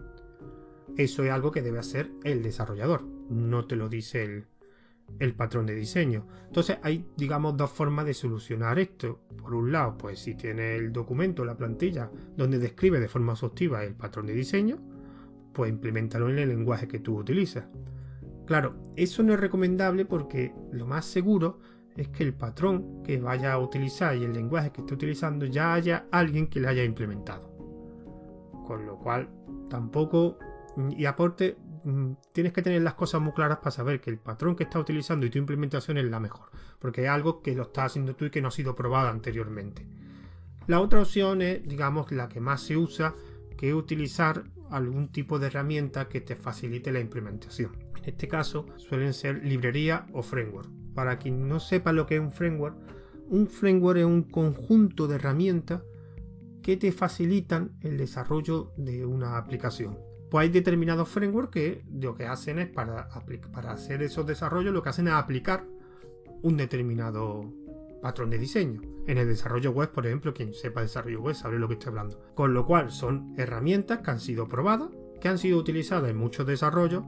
Eso 0.96 1.24
es 1.24 1.32
algo 1.32 1.50
que 1.50 1.60
debe 1.60 1.80
hacer 1.80 2.08
el 2.22 2.40
desarrollador, 2.40 3.02
no 3.28 3.66
te 3.66 3.74
lo 3.74 3.88
dice 3.88 4.44
el, 5.18 5.34
patrón 5.34 5.66
de 5.66 5.74
diseño. 5.74 6.28
Entonces 6.46 6.78
hay, 6.84 7.04
digamos, 7.16 7.56
dos 7.56 7.72
formas 7.72 8.06
de 8.06 8.14
solucionar 8.14 8.78
esto. 8.78 9.22
Por 9.40 9.54
un 9.54 9.72
lado, 9.72 9.98
pues 9.98 10.20
si 10.20 10.36
tiene 10.36 10.76
el 10.76 10.92
documento, 10.92 11.44
la 11.44 11.56
plantilla, 11.56 12.12
donde 12.36 12.60
describe 12.60 13.00
de 13.00 13.08
forma 13.08 13.32
exhaustiva 13.32 13.82
el 13.82 13.96
patrón 13.96 14.26
de 14.26 14.34
diseño, 14.34 14.91
pues 15.52 15.70
implementalo 15.70 16.30
en 16.30 16.38
el 16.38 16.48
lenguaje 16.48 16.88
que 16.88 16.98
tú 16.98 17.18
utilizas. 17.18 17.64
Claro, 18.46 18.74
eso 18.96 19.22
no 19.22 19.34
es 19.34 19.40
recomendable 19.40 20.04
porque 20.04 20.52
lo 20.72 20.86
más 20.86 21.04
seguro 21.04 21.60
es 21.96 22.08
que 22.08 22.24
el 22.24 22.34
patrón 22.34 23.02
que 23.02 23.20
vaya 23.20 23.52
a 23.52 23.58
utilizar 23.58 24.16
y 24.16 24.24
el 24.24 24.32
lenguaje 24.32 24.72
que 24.72 24.80
esté 24.80 24.94
utilizando 24.94 25.46
ya 25.46 25.74
haya 25.74 26.06
alguien 26.10 26.48
que 26.48 26.60
lo 26.60 26.68
haya 26.68 26.84
implementado. 26.84 27.50
Con 28.66 28.86
lo 28.86 28.98
cual, 28.98 29.28
tampoco. 29.68 30.38
Y 30.96 31.04
aporte, 31.04 31.56
mm, 31.84 32.12
tienes 32.32 32.52
que 32.52 32.62
tener 32.62 32.80
las 32.82 32.94
cosas 32.94 33.20
muy 33.20 33.32
claras 33.32 33.58
para 33.58 33.70
saber 33.70 34.00
que 34.00 34.10
el 34.10 34.18
patrón 34.18 34.56
que 34.56 34.64
estás 34.64 34.80
utilizando 34.80 35.26
y 35.26 35.30
tu 35.30 35.38
implementación 35.38 35.98
es 35.98 36.04
la 36.04 36.20
mejor. 36.20 36.48
Porque 36.78 37.04
es 37.04 37.08
algo 37.08 37.42
que 37.42 37.54
lo 37.54 37.64
estás 37.64 37.86
haciendo 37.86 38.16
tú 38.16 38.24
y 38.24 38.30
que 38.30 38.40
no 38.40 38.48
ha 38.48 38.52
sido 38.52 38.74
probado 38.74 39.08
anteriormente. 39.08 39.86
La 40.66 40.80
otra 40.80 41.00
opción 41.00 41.42
es, 41.42 41.62
digamos, 41.66 42.10
la 42.12 42.28
que 42.28 42.40
más 42.40 42.62
se 42.62 42.76
usa, 42.76 43.14
que 43.56 43.74
utilizar 43.74 44.44
algún 44.72 45.12
tipo 45.12 45.38
de 45.38 45.46
herramienta 45.48 46.08
que 46.08 46.20
te 46.20 46.36
facilite 46.36 46.92
la 46.92 47.00
implementación. 47.00 47.76
En 47.96 48.08
este 48.08 48.28
caso 48.28 48.66
suelen 48.76 49.14
ser 49.14 49.44
librería 49.44 50.06
o 50.12 50.22
framework. 50.22 50.68
Para 50.94 51.18
quien 51.18 51.48
no 51.48 51.60
sepa 51.60 51.92
lo 51.92 52.06
que 52.06 52.16
es 52.16 52.20
un 52.20 52.32
framework, 52.32 52.76
un 53.28 53.46
framework 53.46 53.98
es 53.98 54.04
un 54.04 54.24
conjunto 54.24 55.06
de 55.06 55.16
herramientas 55.16 55.82
que 56.62 56.76
te 56.76 56.92
facilitan 56.92 57.76
el 57.80 57.96
desarrollo 57.96 58.72
de 58.76 59.04
una 59.04 59.36
aplicación. 59.36 59.98
Pues 60.30 60.44
hay 60.44 60.48
determinados 60.48 61.08
frameworks 61.08 61.52
que 61.52 61.84
lo 61.92 62.14
que 62.14 62.26
hacen 62.26 62.58
es 62.58 62.68
para, 62.68 63.08
para 63.52 63.72
hacer 63.72 64.02
esos 64.02 64.26
desarrollos, 64.26 64.72
lo 64.72 64.82
que 64.82 64.88
hacen 64.88 65.08
es 65.08 65.14
aplicar 65.14 65.66
un 66.42 66.56
determinado 66.56 67.52
patrón 68.02 68.28
de 68.28 68.38
diseño. 68.38 68.82
En 69.06 69.16
el 69.16 69.26
desarrollo 69.26 69.70
web, 69.70 69.90
por 69.90 70.06
ejemplo, 70.06 70.34
quien 70.34 70.52
sepa 70.52 70.82
desarrollo 70.82 71.22
web 71.22 71.34
sabe 71.34 71.58
lo 71.58 71.68
que 71.68 71.74
estoy 71.74 71.88
hablando. 71.88 72.20
Con 72.34 72.52
lo 72.52 72.66
cual 72.66 72.90
son 72.90 73.32
herramientas 73.38 74.00
que 74.00 74.10
han 74.10 74.20
sido 74.20 74.46
probadas, 74.46 74.90
que 75.20 75.28
han 75.28 75.38
sido 75.38 75.58
utilizadas 75.58 76.10
en 76.10 76.18
muchos 76.18 76.46
desarrollos 76.46 77.04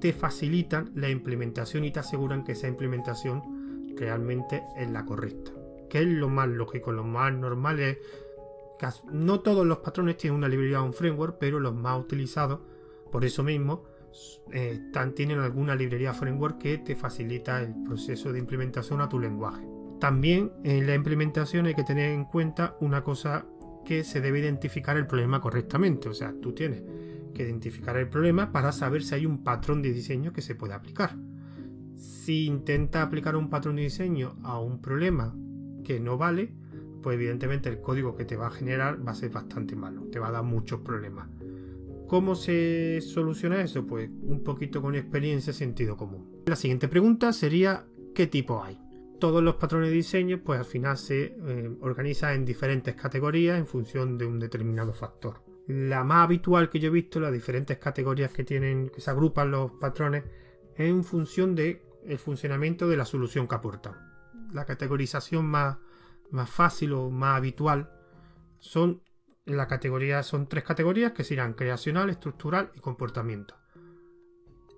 te 0.00 0.12
facilitan 0.12 0.90
la 0.94 1.08
implementación 1.08 1.82
y 1.84 1.90
te 1.90 2.00
aseguran 2.00 2.44
que 2.44 2.52
esa 2.52 2.68
implementación 2.68 3.94
realmente 3.96 4.62
es 4.76 4.90
la 4.90 5.06
correcta. 5.06 5.50
Que 5.88 6.00
es 6.00 6.06
lo 6.06 6.28
más 6.28 6.46
lógico, 6.46 6.92
lo 6.92 7.04
más 7.04 7.32
normal 7.32 7.80
es 7.80 7.98
no 9.10 9.40
todos 9.40 9.66
los 9.66 9.78
patrones 9.78 10.18
tienen 10.18 10.36
una 10.36 10.48
librería 10.48 10.82
o 10.82 10.84
un 10.84 10.92
framework, 10.92 11.38
pero 11.38 11.58
los 11.58 11.74
más 11.74 11.98
utilizados, 11.98 12.60
por 13.10 13.24
eso 13.24 13.42
mismo, 13.42 13.84
tienen 15.14 15.38
alguna 15.38 15.74
librería 15.74 16.12
framework 16.12 16.58
que 16.58 16.78
te 16.78 16.94
facilita 16.94 17.62
el 17.62 17.74
proceso 17.84 18.30
de 18.30 18.40
implementación 18.40 19.00
a 19.00 19.08
tu 19.08 19.18
lenguaje. 19.18 19.66
También 20.04 20.52
en 20.64 20.86
la 20.86 20.94
implementación 20.94 21.64
hay 21.64 21.74
que 21.74 21.82
tener 21.82 22.10
en 22.10 22.26
cuenta 22.26 22.76
una 22.80 23.02
cosa 23.02 23.46
que 23.86 24.04
se 24.04 24.20
debe 24.20 24.40
identificar 24.40 24.98
el 24.98 25.06
problema 25.06 25.40
correctamente. 25.40 26.10
O 26.10 26.12
sea, 26.12 26.34
tú 26.42 26.52
tienes 26.52 26.82
que 27.32 27.42
identificar 27.42 27.96
el 27.96 28.10
problema 28.10 28.52
para 28.52 28.70
saber 28.72 29.02
si 29.02 29.14
hay 29.14 29.24
un 29.24 29.42
patrón 29.42 29.80
de 29.80 29.94
diseño 29.94 30.34
que 30.34 30.42
se 30.42 30.56
puede 30.56 30.74
aplicar. 30.74 31.16
Si 31.96 32.44
intenta 32.44 33.00
aplicar 33.00 33.34
un 33.34 33.48
patrón 33.48 33.76
de 33.76 33.84
diseño 33.84 34.36
a 34.42 34.60
un 34.60 34.82
problema 34.82 35.34
que 35.84 35.98
no 36.00 36.18
vale, 36.18 36.52
pues 37.02 37.14
evidentemente 37.14 37.70
el 37.70 37.80
código 37.80 38.14
que 38.14 38.26
te 38.26 38.36
va 38.36 38.48
a 38.48 38.50
generar 38.50 38.98
va 39.08 39.12
a 39.12 39.14
ser 39.14 39.30
bastante 39.30 39.74
malo, 39.74 40.02
te 40.12 40.18
va 40.18 40.28
a 40.28 40.32
dar 40.32 40.44
muchos 40.44 40.82
problemas. 40.82 41.30
¿Cómo 42.08 42.34
se 42.34 43.00
soluciona 43.00 43.62
eso? 43.62 43.86
Pues 43.86 44.10
un 44.20 44.44
poquito 44.44 44.82
con 44.82 44.96
experiencia 44.96 45.52
y 45.52 45.54
sentido 45.54 45.96
común. 45.96 46.42
La 46.44 46.56
siguiente 46.56 46.88
pregunta 46.88 47.32
sería 47.32 47.86
¿qué 48.14 48.26
tipo 48.26 48.62
hay? 48.62 48.83
Todos 49.18 49.42
los 49.42 49.56
patrones 49.56 49.90
de 49.90 49.96
diseño 49.96 50.42
pues 50.44 50.58
al 50.58 50.64
final 50.64 50.98
se 50.98 51.36
eh, 51.38 51.76
organizan 51.80 52.34
en 52.34 52.44
diferentes 52.44 52.94
categorías 52.94 53.58
en 53.58 53.66
función 53.66 54.18
de 54.18 54.26
un 54.26 54.38
determinado 54.38 54.92
factor. 54.92 55.42
La 55.66 56.04
más 56.04 56.24
habitual 56.24 56.68
que 56.68 56.78
yo 56.78 56.88
he 56.88 56.92
visto, 56.92 57.20
las 57.20 57.32
diferentes 57.32 57.78
categorías 57.78 58.32
que 58.32 58.44
tienen, 58.44 58.90
que 58.90 59.00
se 59.00 59.10
agrupan 59.10 59.50
los 59.50 59.72
patrones, 59.72 60.24
es 60.74 60.88
en 60.88 61.04
función 61.04 61.54
del 61.54 61.80
el 62.04 62.18
funcionamiento 62.18 62.86
de 62.86 62.98
la 62.98 63.06
solución 63.06 63.48
que 63.48 63.54
aportan. 63.54 63.94
La 64.52 64.66
categorización 64.66 65.46
más, 65.46 65.78
más 66.30 66.50
fácil 66.50 66.92
o 66.92 67.08
más 67.08 67.38
habitual 67.38 67.90
son 68.58 69.00
son 70.22 70.48
tres 70.48 70.64
categorías 70.64 71.12
que 71.12 71.24
serán 71.24 71.52
creacional, 71.54 72.10
estructural 72.10 72.70
y 72.74 72.80
comportamiento. 72.80 73.54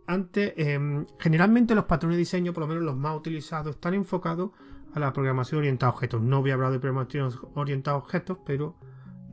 Antes, 0.06 0.54
em, 0.56 1.06
generalmente 1.18 1.74
los 1.74 1.84
patrones 1.84 2.16
de 2.16 2.20
diseño, 2.20 2.52
por 2.52 2.62
lo 2.62 2.68
menos 2.68 2.84
los 2.84 2.96
más 2.96 3.16
utilizados, 3.16 3.74
están 3.74 3.94
enfocados 3.94 4.50
a 4.94 5.00
la 5.00 5.12
programación 5.12 5.58
orientada 5.60 5.90
a 5.90 5.94
objetos. 5.94 6.22
No 6.22 6.40
voy 6.40 6.50
a 6.50 6.54
hablar 6.54 6.72
de 6.72 6.78
programación 6.78 7.32
orientada 7.54 7.96
a 7.96 7.98
objetos, 7.98 8.38
pero 8.46 8.76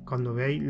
cuando 0.06 0.34
veáis 0.34 0.62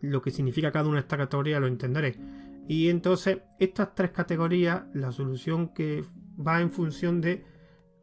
lo 0.00 0.22
que 0.22 0.30
significa 0.30 0.72
cada 0.72 0.86
una 0.88 0.96
de 0.96 1.02
estas 1.02 1.18
categorías 1.18 1.60
lo 1.60 1.66
entenderéis. 1.66 2.18
Y 2.66 2.88
entonces, 2.88 3.38
estas 3.58 3.94
tres 3.94 4.10
categorías, 4.10 4.84
la 4.94 5.12
solución 5.12 5.74
que 5.74 6.04
va 6.44 6.60
en 6.60 6.70
función 6.70 7.20
de 7.20 7.44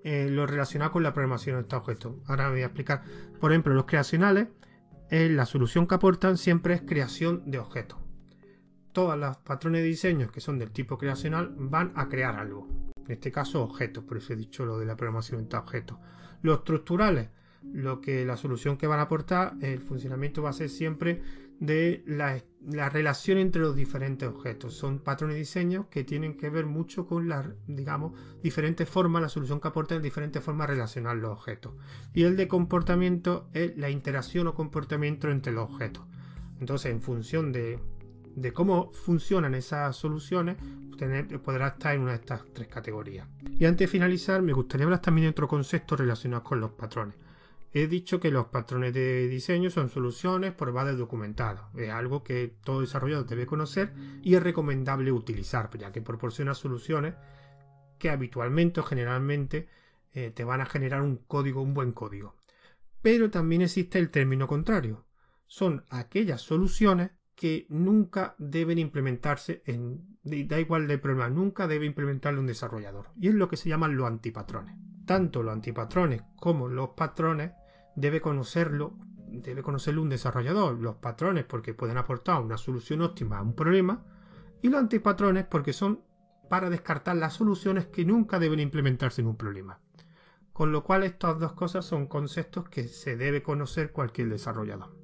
eh, 0.04 0.30
lo 0.30 0.46
relacionado 0.46 0.92
con 0.92 1.04
la 1.04 1.14
programación 1.14 1.58
de 1.58 1.62
estos 1.64 1.80
objetos. 1.80 2.16
Ahora 2.26 2.46
me 2.46 2.52
voy 2.52 2.62
a 2.62 2.68
explicar. 2.68 3.04
Por 3.40 3.52
ejemplo, 3.52 3.74
los 3.74 3.86
creacionales, 3.86 4.48
eh, 5.10 5.30
la 5.30 5.46
solución 5.46 5.88
que 5.88 5.96
aportan 5.96 6.38
siempre 6.38 6.74
es 6.76 6.82
creación 6.82 7.50
de 7.50 7.60
objetos. 7.60 8.00
Todos 8.92 9.18
los 9.18 9.38
patrones 9.38 9.82
de 9.82 9.88
diseño 9.88 10.32
que 10.32 10.42
son 10.42 10.60
del 10.60 10.72
tipo 10.72 10.98
creacional 10.98 11.54
van 11.58 11.92
a 11.96 12.08
crear 12.10 12.36
algo. 12.36 12.68
En 13.06 13.14
este 13.14 13.32
caso, 13.32 13.64
objetos, 13.64 14.04
por 14.04 14.18
eso 14.18 14.34
he 14.34 14.36
dicho 14.36 14.66
lo 14.66 14.78
de 14.78 14.86
la 14.86 14.96
programación 14.96 15.48
de 15.48 15.58
objetos. 15.58 15.98
Los 16.42 16.60
estructurales, 16.60 17.30
lo 17.64 18.02
que 18.02 18.26
la 18.26 18.38
solución 18.38 18.78
que 18.78 18.88
van 18.88 19.00
a 19.00 19.04
aportar, 19.04 19.56
el 19.62 19.80
funcionamiento 19.80 20.42
va 20.42 20.52
a 20.52 20.54
ser 20.54 20.70
siempre 20.70 21.22
de 21.60 22.04
la, 22.06 22.42
relación 22.90 23.38
entre 23.38 23.62
los 23.62 23.76
diferentes 23.76 24.28
objetos. 24.28 24.74
Son 24.76 25.00
patrones 25.00 25.36
de 25.36 25.40
diseño 25.40 25.90
que 25.90 26.04
tienen 26.04 26.38
que 26.38 26.50
ver 26.50 26.66
mucho 26.66 27.06
con 27.06 27.28
las, 27.28 27.48
digamos, 27.68 28.14
diferentes 28.42 28.88
formas, 28.88 29.22
la 29.22 29.30
solución 29.30 29.60
que 29.60 29.68
aporta 29.68 29.96
en 29.96 30.02
diferentes 30.02 30.44
formas 30.44 30.68
de 30.68 30.76
relacionar 30.76 31.18
los 31.18 31.32
objetos. 31.32 31.74
Y 32.14 32.24
el 32.24 32.38
de 32.38 32.48
comportamiento 32.48 33.50
es 33.54 33.78
la 33.78 33.90
interacción 33.90 34.48
o 34.48 34.54
comportamiento 34.54 35.30
entre 35.30 35.54
los 35.54 35.70
objetos. 35.70 36.04
Entonces, 36.60 36.92
en 36.92 37.02
función 37.02 37.52
de, 37.52 37.80
de 38.36 38.54
cómo 38.54 38.92
funcionan 38.92 39.56
esas 39.56 39.96
soluciones, 39.96 40.58
podrá 41.44 41.68
estar 41.70 41.96
en 41.96 42.02
una 42.02 42.12
de 42.12 42.18
estas 42.18 42.44
tres 42.54 42.68
categorías. 42.68 43.28
Y 43.58 43.66
antes 43.66 43.88
de 43.88 43.92
finalizar, 43.92 44.42
me 44.42 44.54
gustaría 44.54 44.86
hablar 44.86 45.02
también 45.02 45.26
de 45.26 45.32
otro 45.32 45.48
concepto 45.48 45.96
relacionado 45.96 46.44
con 46.44 46.60
los 46.60 46.72
patrones. 46.72 47.16
He 47.72 47.88
dicho 47.88 48.20
que 48.20 48.32
los 48.32 48.48
patrones 48.48 48.94
de 48.94 49.28
diseño 49.28 49.70
son 49.70 49.90
soluciones 49.90 50.54
probadas 50.54 50.98
documentadas. 50.98 51.64
Es 51.76 51.92
algo 51.92 52.24
que 52.24 52.56
todo 52.64 52.82
desarrollador 52.82 53.28
debe 53.28 53.46
conocer 53.46 53.94
y 54.24 54.34
es 54.34 54.42
recomendable 54.42 55.12
utilizar, 55.12 55.70
ya 55.78 55.92
que 55.92 56.02
proporciona 56.02 56.56
soluciones 56.56 57.14
que 58.00 58.10
habitualmente 58.10 58.80
o 58.80 58.84
generalmente 58.84 59.68
eh, 60.14 60.32
te 60.32 60.44
van 60.44 60.62
a 60.62 60.66
generar 60.66 61.02
un 61.02 61.18
código, 61.18 61.62
un 61.62 61.76
buen 61.76 61.92
código. 61.92 62.36
Pero 63.04 63.30
también 63.30 63.62
existe 63.62 64.00
el 64.00 64.10
término 64.10 64.48
contrario. 64.48 65.06
Son 65.46 65.86
aquellas 65.90 66.42
soluciones 66.42 67.12
que 67.40 67.66
nunca 67.70 68.36
deben 68.38 68.80
implementarse 68.80 69.64
en. 69.66 70.20
Da 70.24 70.60
igual 70.60 70.90
del 70.90 71.00
problema, 71.00 71.30
nunca 71.30 71.68
debe 71.68 71.86
implementarlo 71.86 72.42
un 72.42 72.48
desarrollador. 72.48 73.12
Y 73.18 73.30
es 73.30 73.34
lo 73.34 73.48
que 73.48 73.56
se 73.56 73.70
llaman 73.70 73.96
los 73.96 74.08
antipatrones. 74.08 74.76
Tanto 75.06 75.42
los 75.42 75.54
antipatrones 75.54 76.22
como 76.36 76.68
los 76.68 76.90
patrones 76.90 77.54
debe 77.96 78.20
conocerlo, 78.20 78.98
debe 79.30 79.64
conocerlo 79.64 80.02
un 80.02 80.10
desarrollador. 80.10 80.82
Los 80.82 80.98
patrones 80.98 81.46
porque 81.46 81.74
pueden 81.74 81.98
aportar 81.98 82.42
una 82.42 82.58
solución 82.58 83.02
óptima 83.02 83.38
a 83.38 83.42
un 83.42 83.56
problema 83.56 84.04
y 84.62 84.68
los 84.68 84.82
antipatrones 84.82 85.46
porque 85.46 85.72
son 85.72 86.02
para 86.50 86.70
descartar 86.70 87.16
las 87.16 87.36
soluciones 87.36 87.86
que 87.86 88.04
nunca 88.04 88.38
deben 88.38 88.60
implementarse 88.60 89.22
en 89.22 89.28
un 89.28 89.38
problema. 89.38 89.80
Con 90.52 90.74
lo 90.74 90.84
cual 90.84 91.04
estas 91.04 91.40
dos 91.40 91.54
cosas 91.54 91.86
son 91.86 92.08
conceptos 92.08 92.68
que 92.68 92.90
se 92.90 93.16
debe 93.16 93.42
conocer 93.42 93.94
cualquier 93.94 94.28
desarrollador. 94.28 94.99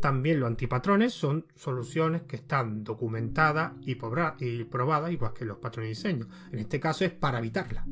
También 0.00 0.40
los 0.40 0.48
antipatrones 0.48 1.14
son 1.14 1.46
soluciones 1.54 2.22
que 2.22 2.36
están 2.36 2.84
documentadas 2.84 3.72
y, 3.82 3.94
probadas 3.94 5.12
igual 5.12 5.32
que 5.32 5.44
los 5.44 5.58
patrones 5.58 5.88
de 5.88 6.10
diseño. 6.10 6.28
En 6.52 6.58
este 6.58 6.80
caso 6.80 7.04
es 7.04 7.12
para 7.12 7.38
evitarlas 7.38 7.86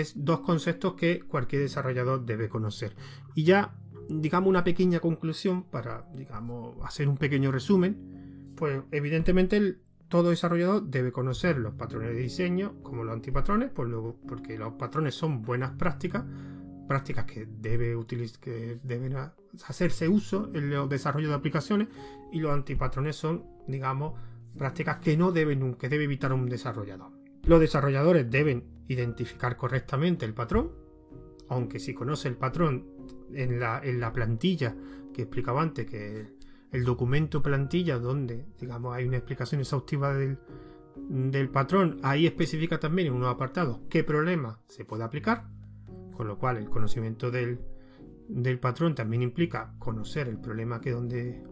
es 0.00 0.12
dos 0.16 0.40
conceptos 0.40 0.94
que 0.94 1.20
cualquier 1.20 1.62
desarrollador 1.62 2.24
debe 2.24 2.48
conocer. 2.48 2.94
Y 3.34 3.44
ya, 3.44 3.74
digamos, 4.08 4.48
una 4.48 4.64
pequeña 4.64 5.00
conclusión 5.00 5.64
para, 5.64 6.06
digamos, 6.14 6.76
hacer 6.84 7.08
un 7.08 7.16
pequeño 7.16 7.52
resumen, 7.52 8.52
pues 8.56 8.82
evidentemente 8.90 9.78
todo 10.08 10.30
desarrollador 10.30 10.84
debe 10.84 11.12
conocer 11.12 11.58
los 11.58 11.74
patrones 11.74 12.10
de 12.10 12.20
diseño 12.20 12.74
como 12.82 13.04
los 13.04 13.14
antipatrones, 13.14 13.70
pues 13.70 13.88
porque 14.28 14.58
los 14.58 14.74
patrones 14.74 15.14
son 15.14 15.42
buenas 15.42 15.72
prácticas, 15.72 16.24
prácticas 16.86 17.24
que, 17.24 17.46
debe 17.46 17.96
deben 18.82 19.16
hacerse 19.66 20.08
uso 20.08 20.50
en 20.54 20.70
los 20.70 20.88
desarrollos 20.88 21.30
de 21.30 21.36
aplicaciones 21.36 21.88
y 22.32 22.40
los 22.40 22.52
antipatrones 22.52 23.16
son, 23.16 23.44
digamos, 23.66 24.14
prácticas 24.56 24.98
que 24.98 25.16
no 25.16 25.32
deben, 25.32 25.74
que 25.74 25.88
debe 25.88 26.04
evitar 26.04 26.32
un 26.32 26.46
desarrollador. 26.48 27.12
Los 27.44 27.60
desarrolladores 27.60 28.30
deben 28.30 28.64
identificar 28.88 29.56
correctamente 29.56 30.24
el 30.24 30.34
patrón, 30.34 30.72
aunque 31.48 31.78
si 31.78 31.94
conoce 31.94 32.28
el 32.28 32.36
patrón 32.36 32.86
en 33.32 33.60
la, 33.60 33.80
en 33.82 34.00
la 34.00 34.12
plantilla 34.12 34.74
que 35.12 35.22
explicaba 35.22 35.62
antes, 35.62 35.86
que 35.86 36.26
el, 36.72 36.84
documento 36.84 37.42
plantilla 37.42 37.98
donde 37.98 38.46
digamos 38.58 38.94
hay 38.94 39.04
una 39.04 39.18
explicación 39.18 39.60
exhaustiva 39.60 40.14
del, 40.14 40.38
del 40.96 41.48
patrón, 41.48 42.00
ahí 42.02 42.26
especifica 42.26 42.80
también 42.80 43.08
en 43.08 43.14
unos 43.14 43.32
apartados 43.32 43.80
qué 43.88 44.02
problema 44.02 44.60
se 44.66 44.84
puede 44.84 45.04
aplicar, 45.04 45.46
con 46.14 46.28
lo 46.28 46.38
cual 46.38 46.56
el 46.56 46.68
conocimiento 46.68 47.30
del, 47.30 47.60
del 48.28 48.58
patrón 48.58 48.94
también 48.94 49.22
implica 49.22 49.74
conocer 49.78 50.28
el 50.28 50.38
problema 50.38 50.80
que 50.80 50.90
donde, 50.92 51.42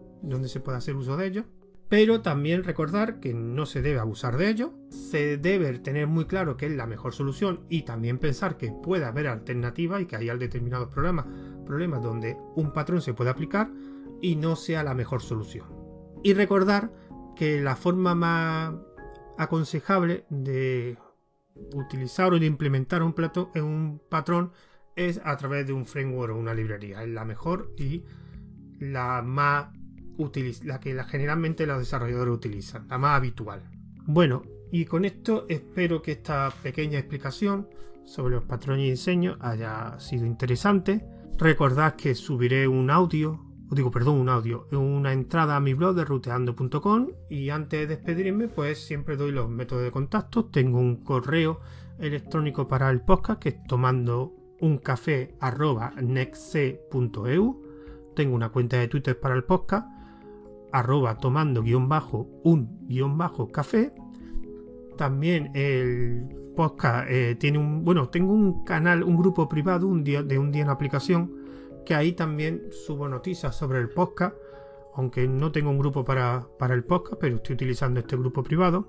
se 0.47 0.59
puede 0.59 0.77
hacer 0.77 0.95
uso 0.95 1.17
de 1.17 1.27
ello 1.27 1.45
pero 1.93 2.21
también 2.21 2.63
recordar 2.63 3.19
que 3.19 3.35
no 3.35 3.67
se 3.67 3.83
debe 3.83 3.99
abusar 3.99 4.37
de 4.37 4.49
ello, 4.49 4.73
se 4.89 5.37
debe 5.37 5.77
tener 5.77 6.07
muy 6.07 6.25
claro 6.25 6.57
que 6.57 6.65
es 6.65 6.71
la 6.71 6.87
mejor 6.87 7.13
solución 7.13 7.67
y 7.69 7.83
también 7.83 8.17
pensar 8.17 8.57
que 8.57 8.71
puede 8.71 9.05
haber 9.05 9.27
alternativas 9.27 10.01
y 10.01 10.07
que 10.07 10.15
hay 10.15 10.35
determinados 10.39 10.89
problemas, 10.89 11.27
problemas 11.67 12.01
donde 12.01 12.35
un 12.55 12.73
patrón 12.73 12.99
se 13.01 13.13
puede 13.13 13.29
aplicar 13.29 13.69
y 14.23 14.37
no 14.37 14.55
sea 14.55 14.83
la 14.83 14.95
mejor 14.95 15.21
solución. 15.21 15.67
Y 16.23 16.33
recordar 16.33 16.91
que 17.35 17.61
la 17.61 17.75
forma 17.75 18.15
más 18.15 18.73
aconsejable 19.37 20.25
de 20.31 20.97
utilizar 21.73 22.33
o 22.33 22.37
implementar 22.37 23.03
un, 23.03 23.13
plato, 23.13 23.51
un 23.55 24.01
patrón 24.09 24.51
es 24.95 25.21
a 25.23 25.35
través 25.37 25.67
de 25.67 25.73
un 25.73 25.85
framework 25.85 26.33
o 26.33 26.37
una 26.37 26.53
librería. 26.53 27.03
Es 27.03 27.09
la 27.09 27.25
mejor 27.25 27.73
y 27.77 28.03
la 28.79 29.21
más 29.21 29.67
la 30.63 30.79
que 30.79 31.01
generalmente 31.05 31.65
los 31.65 31.79
desarrolladores 31.79 32.35
utilizan, 32.35 32.87
la 32.87 32.97
más 32.97 33.17
habitual. 33.17 33.63
Bueno, 34.05 34.43
y 34.71 34.85
con 34.85 35.05
esto 35.05 35.45
espero 35.49 36.01
que 36.01 36.11
esta 36.11 36.51
pequeña 36.61 36.99
explicación 36.99 37.67
sobre 38.05 38.35
los 38.35 38.43
patrones 38.43 38.83
de 38.85 38.91
diseño 38.91 39.37
haya 39.39 39.99
sido 39.99 40.25
interesante. 40.25 41.05
Recordad 41.37 41.95
que 41.95 42.15
subiré 42.15 42.67
un 42.67 42.89
audio, 42.89 43.43
digo, 43.73 43.91
perdón, 43.91 44.19
un 44.19 44.29
audio, 44.29 44.67
una 44.71 45.13
entrada 45.13 45.55
a 45.55 45.59
mi 45.59 45.73
blog 45.73 45.95
de 45.95 46.05
ruteando.com 46.05 47.07
y 47.29 47.49
antes 47.49 47.81
de 47.81 47.87
despedirme, 47.87 48.47
pues 48.47 48.85
siempre 48.85 49.17
doy 49.17 49.31
los 49.31 49.49
métodos 49.49 49.83
de 49.83 49.91
contacto. 49.91 50.45
Tengo 50.45 50.79
un 50.79 50.97
correo 50.97 51.59
electrónico 51.99 52.67
para 52.67 52.89
el 52.89 53.01
podcast 53.01 53.41
que 53.41 53.49
es 53.49 53.63
tomando 53.67 54.33
un 54.59 54.77
café 54.77 55.35
Tengo 58.15 58.35
una 58.35 58.49
cuenta 58.49 58.77
de 58.77 58.87
Twitter 58.87 59.19
para 59.19 59.35
el 59.35 59.43
podcast 59.43 59.87
arroba 60.71 61.17
tomando 61.17 61.61
guion 61.61 61.87
bajo 61.87 62.27
un 62.43 62.87
guion 62.87 63.17
bajo 63.17 63.49
café. 63.49 63.93
También 64.97 65.51
el 65.53 66.27
podcast 66.55 67.07
eh, 67.09 67.35
tiene 67.39 67.59
un, 67.59 67.83
bueno, 67.83 68.09
tengo 68.09 68.33
un 68.33 68.63
canal, 68.63 69.03
un 69.03 69.17
grupo 69.17 69.47
privado 69.47 69.87
de 69.87 70.37
un 70.37 70.51
día 70.51 70.63
en 70.63 70.69
aplicación, 70.69 71.31
que 71.85 71.95
ahí 71.95 72.13
también 72.13 72.69
subo 72.71 73.07
noticias 73.07 73.55
sobre 73.55 73.79
el 73.79 73.89
podcast, 73.89 74.35
aunque 74.95 75.27
no 75.27 75.51
tengo 75.51 75.69
un 75.69 75.79
grupo 75.79 76.03
para, 76.05 76.47
para 76.57 76.73
el 76.73 76.83
podcast, 76.83 77.19
pero 77.19 77.37
estoy 77.37 77.55
utilizando 77.55 77.99
este 77.99 78.15
grupo 78.15 78.43
privado. 78.43 78.87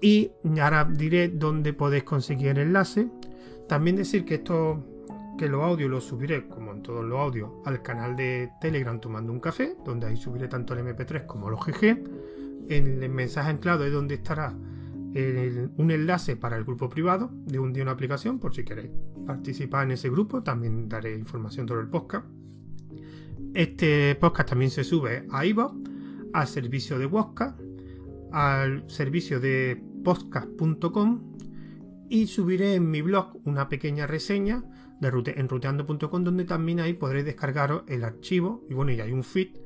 Y 0.00 0.30
ahora 0.60 0.84
diré 0.84 1.28
dónde 1.28 1.72
podéis 1.72 2.04
conseguir 2.04 2.48
el 2.48 2.58
enlace. 2.58 3.08
También 3.68 3.96
decir 3.96 4.24
que 4.24 4.36
esto 4.36 4.82
que 5.36 5.48
los 5.48 5.62
audios 5.62 5.90
los 5.90 6.04
subiré, 6.04 6.48
como 6.48 6.72
en 6.72 6.82
todos 6.82 7.04
los 7.04 7.18
audios, 7.18 7.50
al 7.64 7.82
canal 7.82 8.16
de 8.16 8.50
Telegram 8.60 8.98
Tomando 9.00 9.32
un 9.32 9.40
Café, 9.40 9.76
donde 9.84 10.06
ahí 10.06 10.16
subiré 10.16 10.48
tanto 10.48 10.74
el 10.74 10.80
MP3 10.80 11.26
como 11.26 11.50
los 11.50 11.60
GG. 11.60 11.84
En 12.68 13.02
el 13.02 13.10
mensaje 13.10 13.50
anclado 13.50 13.84
es 13.84 13.92
donde 13.92 14.16
estará 14.16 14.54
un 15.76 15.90
enlace 15.90 16.36
para 16.36 16.56
el 16.56 16.64
grupo 16.64 16.88
privado 16.88 17.30
de 17.46 17.58
un 17.58 17.72
día 17.72 17.82
una 17.82 17.92
aplicación, 17.92 18.38
por 18.38 18.54
si 18.54 18.64
queréis 18.64 18.90
participar 19.26 19.84
en 19.84 19.92
ese 19.92 20.10
grupo. 20.10 20.42
También 20.42 20.88
daré 20.88 21.16
información 21.16 21.66
sobre 21.66 21.82
el 21.82 21.88
podcast. 21.88 22.26
Este 23.54 24.14
podcast 24.16 24.50
también 24.50 24.70
se 24.70 24.84
sube 24.84 25.26
a 25.30 25.46
iVoox, 25.46 25.74
al 26.32 26.46
servicio 26.46 26.98
de 26.98 27.06
Wosca, 27.06 27.56
al 28.32 28.88
servicio 28.90 29.40
de 29.40 29.82
podcast.com 30.04 31.36
y 32.08 32.26
subiré 32.26 32.74
en 32.74 32.90
mi 32.90 33.02
blog 33.02 33.40
una 33.44 33.68
pequeña 33.68 34.06
reseña 34.06 34.64
de 35.00 35.10
rute, 35.10 35.40
en 35.40 35.48
ruteando.com 35.48 36.24
donde 36.24 36.44
también 36.44 36.80
ahí 36.80 36.92
podréis 36.92 37.24
descargaros 37.24 37.82
el 37.88 38.04
archivo 38.04 38.64
y 38.68 38.74
bueno 38.74 38.92
y 38.92 39.00
hay 39.00 39.12
un 39.12 39.24
feed 39.24 39.56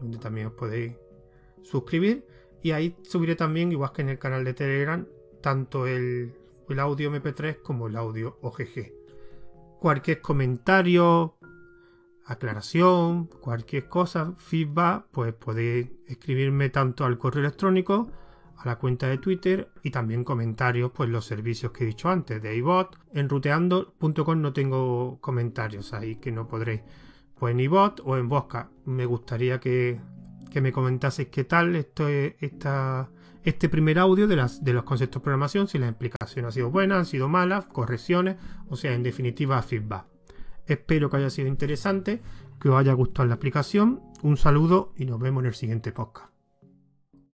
donde 0.00 0.18
también 0.18 0.48
os 0.48 0.52
podéis 0.52 0.92
suscribir 1.62 2.26
y 2.62 2.72
ahí 2.72 2.96
subiré 3.02 3.36
también 3.36 3.72
igual 3.72 3.92
que 3.92 4.02
en 4.02 4.08
el 4.10 4.18
canal 4.18 4.44
de 4.44 4.54
Telegram 4.54 5.06
tanto 5.40 5.86
el, 5.86 6.34
el 6.68 6.78
audio 6.80 7.12
mp3 7.12 7.62
como 7.62 7.86
el 7.86 7.96
audio 7.96 8.38
OGG 8.42 8.92
cualquier 9.80 10.20
comentario 10.20 11.36
aclaración 12.26 13.26
cualquier 13.26 13.88
cosa 13.88 14.34
feedback 14.36 15.06
pues 15.12 15.32
podéis 15.34 15.88
escribirme 16.06 16.68
tanto 16.70 17.04
al 17.04 17.18
correo 17.18 17.44
electrónico 17.44 18.10
a 18.58 18.66
la 18.66 18.76
cuenta 18.76 19.08
de 19.08 19.18
Twitter 19.18 19.70
y 19.82 19.90
también 19.90 20.24
comentarios, 20.24 20.90
pues 20.92 21.08
los 21.08 21.24
servicios 21.24 21.72
que 21.72 21.84
he 21.84 21.86
dicho 21.86 22.08
antes 22.08 22.42
de 22.42 22.56
iBot. 22.56 22.98
En 23.12 23.28
ruteando.com 23.28 24.40
no 24.40 24.52
tengo 24.52 25.18
comentarios 25.20 25.92
ahí 25.92 26.16
que 26.16 26.32
no 26.32 26.48
podréis. 26.48 26.82
Pues 27.38 27.52
en 27.52 27.60
iBot 27.60 28.00
o 28.04 28.16
en 28.16 28.28
Bosca 28.28 28.70
me 28.84 29.06
gustaría 29.06 29.60
que 29.60 30.00
que 30.50 30.60
me 30.60 30.72
comentaseis 30.72 31.28
qué 31.28 31.44
tal 31.44 31.76
esto, 31.76 32.06
este 32.08 33.68
primer 33.68 33.98
audio 33.98 34.26
de, 34.26 34.36
las, 34.36 34.64
de 34.64 34.72
los 34.72 34.84
conceptos 34.84 35.20
de 35.20 35.24
programación, 35.24 35.68
si 35.68 35.78
la 35.78 35.88
explicación 35.88 36.46
ha 36.46 36.50
sido 36.50 36.70
buena, 36.70 36.98
han 36.98 37.06
sido 37.06 37.28
malas, 37.28 37.66
correcciones, 37.66 38.36
o 38.68 38.76
sea, 38.76 38.94
en 38.94 39.02
definitiva, 39.02 39.60
feedback. 39.62 40.06
Espero 40.66 41.08
que 41.08 41.16
haya 41.16 41.30
sido 41.30 41.48
interesante, 41.48 42.20
que 42.60 42.68
os 42.68 42.76
haya 42.76 42.92
gustado 42.92 43.28
la 43.28 43.34
explicación. 43.34 44.02
Un 44.22 44.36
saludo 44.36 44.92
y 44.96 45.06
nos 45.06 45.18
vemos 45.18 45.42
en 45.42 45.46
el 45.48 45.54
siguiente 45.54 45.92
podcast. 45.92 46.37